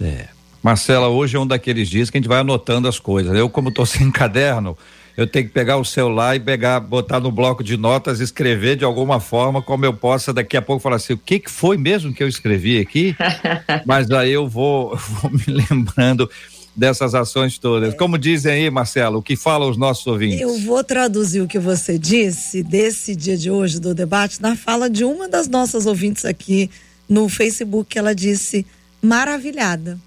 [0.00, 0.28] É.
[0.62, 3.36] Marcela, hoje é um daqueles dias que a gente vai anotando as coisas.
[3.36, 4.78] Eu, como estou sem caderno,
[5.20, 8.86] eu tenho que pegar o celular e pegar, botar no bloco de notas, escrever de
[8.86, 12.14] alguma forma, como eu possa daqui a pouco falar assim, o que, que foi mesmo
[12.14, 13.14] que eu escrevi aqui?
[13.84, 16.28] Mas aí eu vou, vou me lembrando
[16.74, 17.92] dessas ações todas.
[17.92, 17.96] É.
[17.98, 20.40] Como dizem aí, Marcelo, o que falam os nossos ouvintes?
[20.40, 24.88] Eu vou traduzir o que você disse desse dia de hoje do debate na fala
[24.88, 26.70] de uma das nossas ouvintes aqui
[27.06, 27.98] no Facebook.
[27.98, 28.64] Ela disse:
[29.02, 29.98] maravilhada.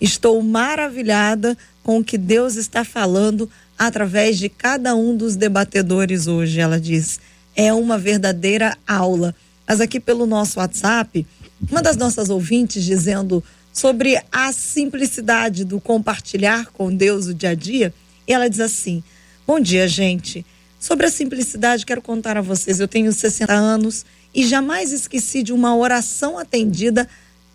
[0.00, 6.60] Estou maravilhada com o que Deus está falando através de cada um dos debatedores hoje.
[6.60, 7.20] Ela diz:
[7.56, 9.34] é uma verdadeira aula.
[9.66, 11.26] Mas aqui pelo nosso WhatsApp,
[11.70, 13.42] uma das nossas ouvintes dizendo
[13.72, 17.94] sobre a simplicidade do compartilhar com Deus o dia a dia.
[18.26, 19.02] E ela diz assim:
[19.46, 20.44] Bom dia, gente.
[20.78, 22.80] Sobre a simplicidade, quero contar a vocês.
[22.80, 24.04] Eu tenho 60 anos
[24.34, 27.08] e jamais esqueci de uma oração atendida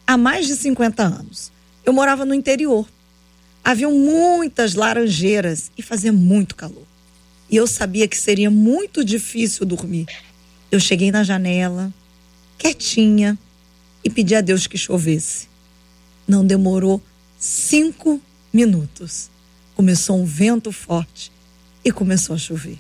[0.05, 1.51] há mais de 50 anos.
[1.86, 2.88] Eu morava no interior.
[3.68, 6.88] Haviam muitas laranjeiras e fazia muito calor.
[7.49, 10.07] E eu sabia que seria muito difícil dormir.
[10.72, 11.93] Eu cheguei na janela,
[12.57, 13.38] quietinha,
[14.05, 15.49] e pedi a Deus que chovesse.
[16.26, 17.01] Não demorou
[17.38, 18.22] cinco
[18.53, 19.30] minutos.
[19.76, 21.30] Começou um vento forte
[21.84, 22.80] e começou a chover.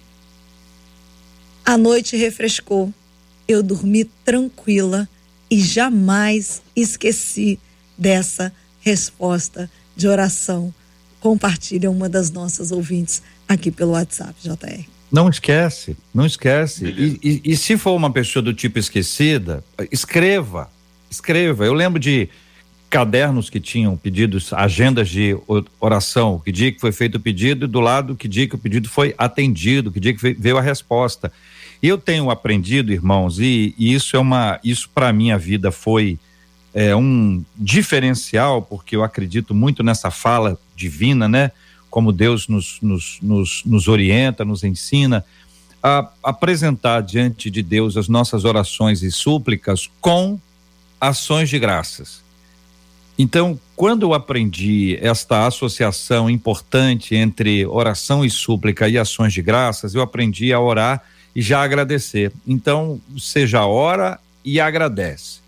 [1.65, 2.93] A noite refrescou.
[3.45, 5.05] Eu dormi tranquila
[5.51, 7.59] e jamais esqueci
[7.97, 10.73] dessa resposta de oração.
[11.19, 14.85] Compartilha uma das nossas ouvintes aqui pelo WhatsApp, JR.
[15.11, 16.85] Não esquece, não esquece.
[16.85, 20.69] E, e, e, se for uma pessoa do tipo esquecida, escreva,
[21.09, 21.65] escreva.
[21.65, 22.29] Eu lembro de
[22.89, 25.35] cadernos que tinham pedidos, agendas de
[25.79, 28.57] oração, que dia que foi feito o pedido e do lado que dia que o
[28.57, 31.31] pedido foi atendido, que dia que veio a resposta.
[31.81, 36.19] E eu tenho aprendido, irmãos, e, e isso é uma, isso para minha vida foi
[36.77, 41.51] é, um diferencial, porque eu acredito muito nessa fala divina, né?
[41.89, 45.25] Como Deus nos, nos, nos, nos orienta, nos ensina
[45.81, 50.39] a apresentar diante de Deus as nossas orações e súplicas com
[50.99, 52.27] ações de graças
[53.17, 59.95] então, quando eu aprendi esta associação importante entre oração e súplica e ações de graças,
[59.95, 61.03] eu aprendi a orar
[61.35, 62.31] e já agradecer.
[62.45, 65.39] Então, já ora e agradece.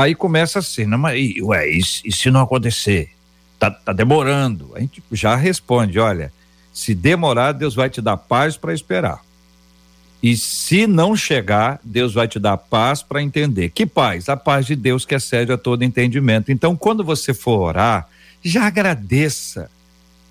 [0.00, 3.10] Aí começa assim, não, mas, ué, e, e se não acontecer?
[3.58, 4.70] Tá, tá demorando.
[4.74, 6.32] A gente já responde, olha,
[6.72, 9.20] se demorar, Deus vai te dar paz para esperar.
[10.22, 13.68] E se não chegar, Deus vai te dar paz para entender.
[13.68, 14.30] Que paz?
[14.30, 16.50] A paz de Deus que excede a todo entendimento.
[16.50, 18.08] Então, quando você for orar,
[18.42, 19.70] já agradeça.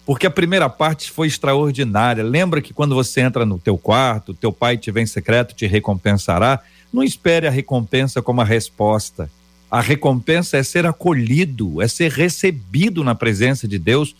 [0.03, 2.24] Porque a primeira parte foi extraordinária.
[2.24, 6.59] Lembra que quando você entra no teu quarto, teu pai te vem secreto, te recompensará.
[6.91, 9.30] Não espere a recompensa como a resposta.
[9.70, 14.15] A recompensa é ser acolhido, é ser recebido na presença de Deus.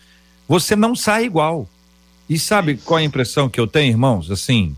[0.46, 1.68] Você não sai igual.
[2.28, 4.30] E sabe qual a impressão que eu tenho, irmãos?
[4.30, 4.76] Assim,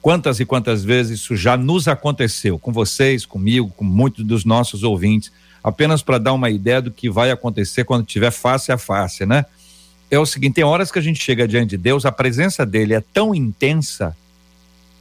[0.00, 4.82] quantas e quantas vezes isso já nos aconteceu com vocês, comigo, com muitos dos nossos
[4.82, 5.30] ouvintes,
[5.62, 9.44] apenas para dar uma ideia do que vai acontecer quando tiver face a face, né?
[10.10, 12.94] É o seguinte, tem horas que a gente chega diante de Deus, a presença dele
[12.94, 14.16] é tão intensa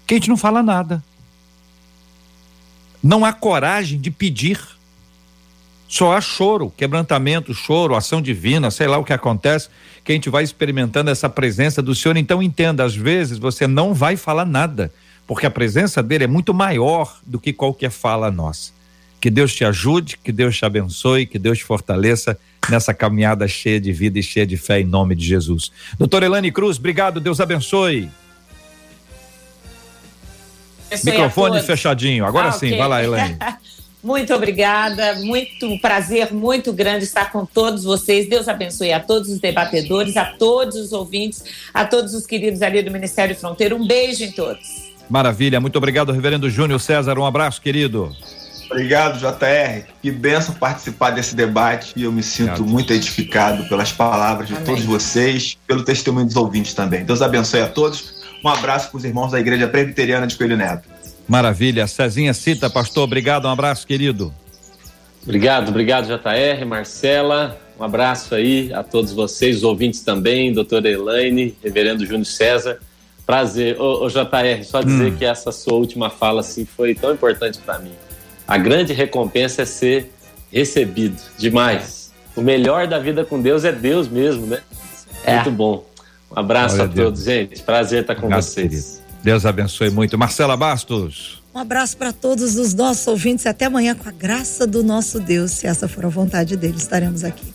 [0.05, 1.03] que a gente não fala nada.
[3.01, 4.59] Não há coragem de pedir.
[5.95, 9.69] Só há choro, quebrantamento, choro, ação divina, sei lá o que acontece,
[10.03, 12.17] que a gente vai experimentando essa presença do Senhor.
[12.17, 14.91] Então entenda, às vezes você não vai falar nada,
[15.25, 18.73] porque a presença dele é muito maior do que qualquer fala nossa.
[19.21, 22.37] Que Deus te ajude, que Deus te abençoe, que Deus te fortaleça
[22.69, 25.71] nessa caminhada cheia de vida e cheia de fé em nome de Jesus.
[25.97, 28.09] Doutor Elane Cruz, obrigado, Deus abençoe.
[31.05, 32.25] Microfone fechadinho.
[32.25, 32.77] Agora ah, sim, okay.
[32.77, 33.37] vai lá, Elaine.
[34.05, 38.29] Muito obrigada, muito prazer, muito grande estar com todos vocês.
[38.29, 41.43] Deus abençoe a todos os debatedores, a todos os ouvintes,
[41.73, 43.75] a todos os queridos ali do Ministério Fronteira.
[43.75, 44.93] Um beijo em todos.
[45.09, 47.17] Maravilha, muito obrigado, Reverendo Júnior César.
[47.17, 48.15] Um abraço, querido.
[48.69, 49.87] Obrigado, JR.
[50.03, 52.71] Que benção participar desse debate e eu me sinto obrigado.
[52.71, 54.65] muito edificado pelas palavras de Amém.
[54.67, 57.03] todos vocês, pelo testemunho dos ouvintes também.
[57.03, 58.13] Deus abençoe a todos.
[58.43, 60.94] Um abraço para os irmãos da Igreja Presbiteriana de Coelho Neto.
[61.27, 61.87] Maravilha.
[61.87, 63.45] Cezinha Cita, pastor, obrigado.
[63.45, 64.33] Um abraço, querido.
[65.23, 67.59] Obrigado, obrigado, JR, Marcela.
[67.79, 72.79] Um abraço aí a todos vocês, os ouvintes também, doutora Elaine, reverendo Júnior César.
[73.25, 73.79] Prazer.
[73.81, 75.15] Ô, ô JR, só dizer hum.
[75.17, 77.91] que essa sua última fala assim, foi tão importante para mim.
[78.47, 80.11] A grande recompensa é ser
[80.51, 82.13] recebido demais.
[82.35, 84.61] O melhor da vida com Deus é Deus mesmo, né?
[85.23, 85.35] É.
[85.35, 85.85] Muito bom.
[86.31, 87.63] Um abraço Glória a todos, gente.
[87.63, 88.67] Prazer estar com Obrigado, vocês.
[88.67, 89.04] Querido.
[89.25, 90.19] Deus abençoe muito.
[90.19, 91.41] Marcela Bastos.
[91.51, 93.47] Um abraço para todos os nossos ouvintes.
[93.47, 95.49] Até amanhã, com a graça do nosso Deus.
[95.49, 97.51] Se essa for a vontade dele, estaremos aqui.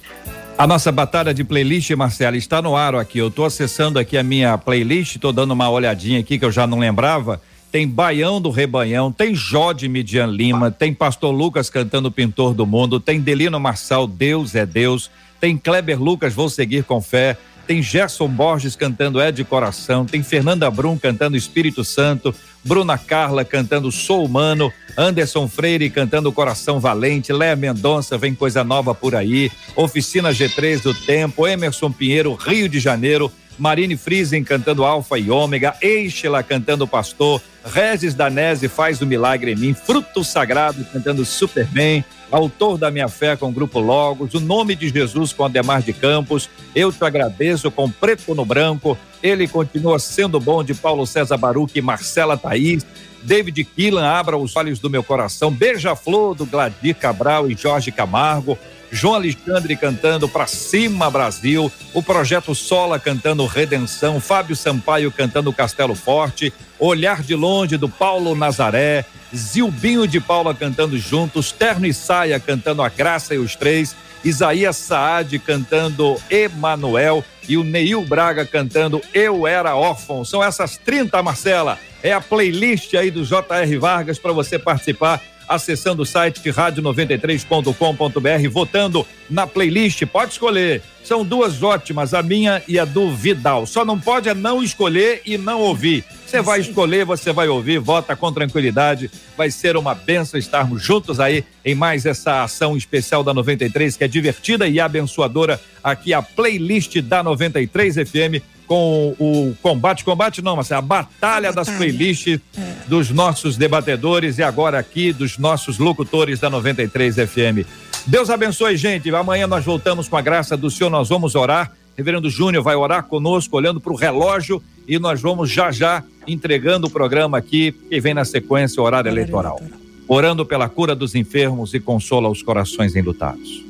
[0.59, 3.19] A nossa batalha de playlist, Marcela, está no ar aqui.
[3.19, 6.67] Eu estou acessando aqui a minha playlist, estou dando uma olhadinha aqui que eu já
[6.67, 7.41] não lembrava.
[7.71, 12.67] Tem Baião do Rebanhão, tem Jó de Midian Lima, tem Pastor Lucas cantando Pintor do
[12.67, 15.09] Mundo, tem Delino Marçal, Deus é Deus,
[15.41, 17.39] tem Kleber Lucas, Vou Seguir com Fé,
[17.71, 23.45] tem Gerson Borges cantando É de Coração, tem Fernanda Brum cantando Espírito Santo, Bruna Carla
[23.45, 29.53] cantando Sou Humano, Anderson Freire cantando Coração Valente, Léa Mendonça vem coisa nova por aí,
[29.77, 33.31] Oficina G3 do Tempo, Emerson Pinheiro, Rio de Janeiro,
[33.61, 39.57] Marine Friesen cantando Alfa e Ômega, Eichela cantando Pastor, Regis Danese faz o milagre em
[39.57, 44.41] mim, Fruto Sagrado cantando super bem, autor da minha fé com o Grupo Logos, o
[44.41, 49.47] nome de Jesus com Ademar de Campos, eu te agradeço com Preto no Branco, ele
[49.47, 52.87] continua sendo bom de Paulo César Baruque e Marcela Thaís,
[53.23, 58.59] David Killan, abra os olhos do meu coração, Beija-Flor do Gladir Cabral e Jorge Camargo,
[58.91, 65.95] João Alexandre cantando Pra Cima Brasil, o Projeto Sola cantando Redenção, Fábio Sampaio cantando Castelo
[65.95, 72.41] Forte, Olhar de Longe do Paulo Nazaré, Zilbinho de Paula cantando juntos, Terno e Saia
[72.41, 79.01] cantando A Graça e os Três, Isaías Saad cantando Emanuel e o Neil Braga cantando
[79.15, 80.25] Eu Era Órfão.
[80.25, 81.79] São essas 30, Marcela.
[82.03, 83.79] É a playlist aí do J.R.
[83.79, 90.07] Vargas para você participar acessando o site rádio93.com.br, votando na playlist.
[90.07, 90.81] Pode escolher.
[91.03, 93.67] São duas ótimas, a minha e a do Vidal.
[93.67, 96.05] Só não pode é não escolher e não ouvir.
[96.25, 99.11] Você vai escolher, você vai ouvir, vota com tranquilidade.
[99.37, 104.05] Vai ser uma benção estarmos juntos aí em mais essa ação especial da 93, que
[104.05, 105.61] é divertida e abençoadora.
[105.83, 108.41] Aqui a playlist da 93 FM
[108.71, 111.53] com o combate, combate não, mas é a batalha, batalha.
[111.53, 112.75] das playlists é.
[112.87, 117.67] dos nossos debatedores e agora aqui dos nossos locutores da 93 FM.
[118.07, 119.13] Deus abençoe, gente.
[119.13, 121.73] Amanhã nós voltamos com a graça do Senhor, nós vamos orar.
[121.97, 126.87] Reverendo Júnior vai orar conosco, olhando para o relógio, e nós vamos já já entregando
[126.87, 129.59] o programa aqui, que vem na sequência o horário, horário eleitoral.
[129.59, 129.81] eleitoral.
[130.07, 133.65] Orando pela cura dos enfermos e consola os corações enlutados.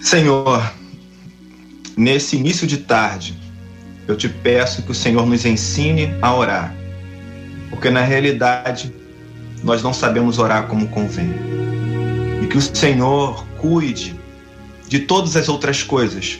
[0.00, 0.72] Senhor,
[1.98, 3.34] nesse início de tarde,
[4.06, 6.72] eu te peço que o Senhor nos ensine a orar,
[7.68, 8.94] porque na realidade
[9.64, 11.34] nós não sabemos orar como convém.
[12.40, 14.14] E que o Senhor cuide
[14.88, 16.38] de todas as outras coisas,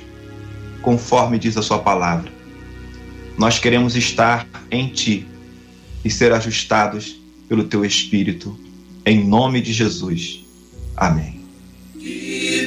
[0.81, 2.31] conforme diz a Sua palavra.
[3.37, 5.27] Nós queremos estar em Ti
[6.05, 8.57] e ser ajustados pelo Teu Espírito,
[9.05, 10.41] em nome de Jesus.
[10.97, 11.41] Amém.
[11.99, 12.67] Que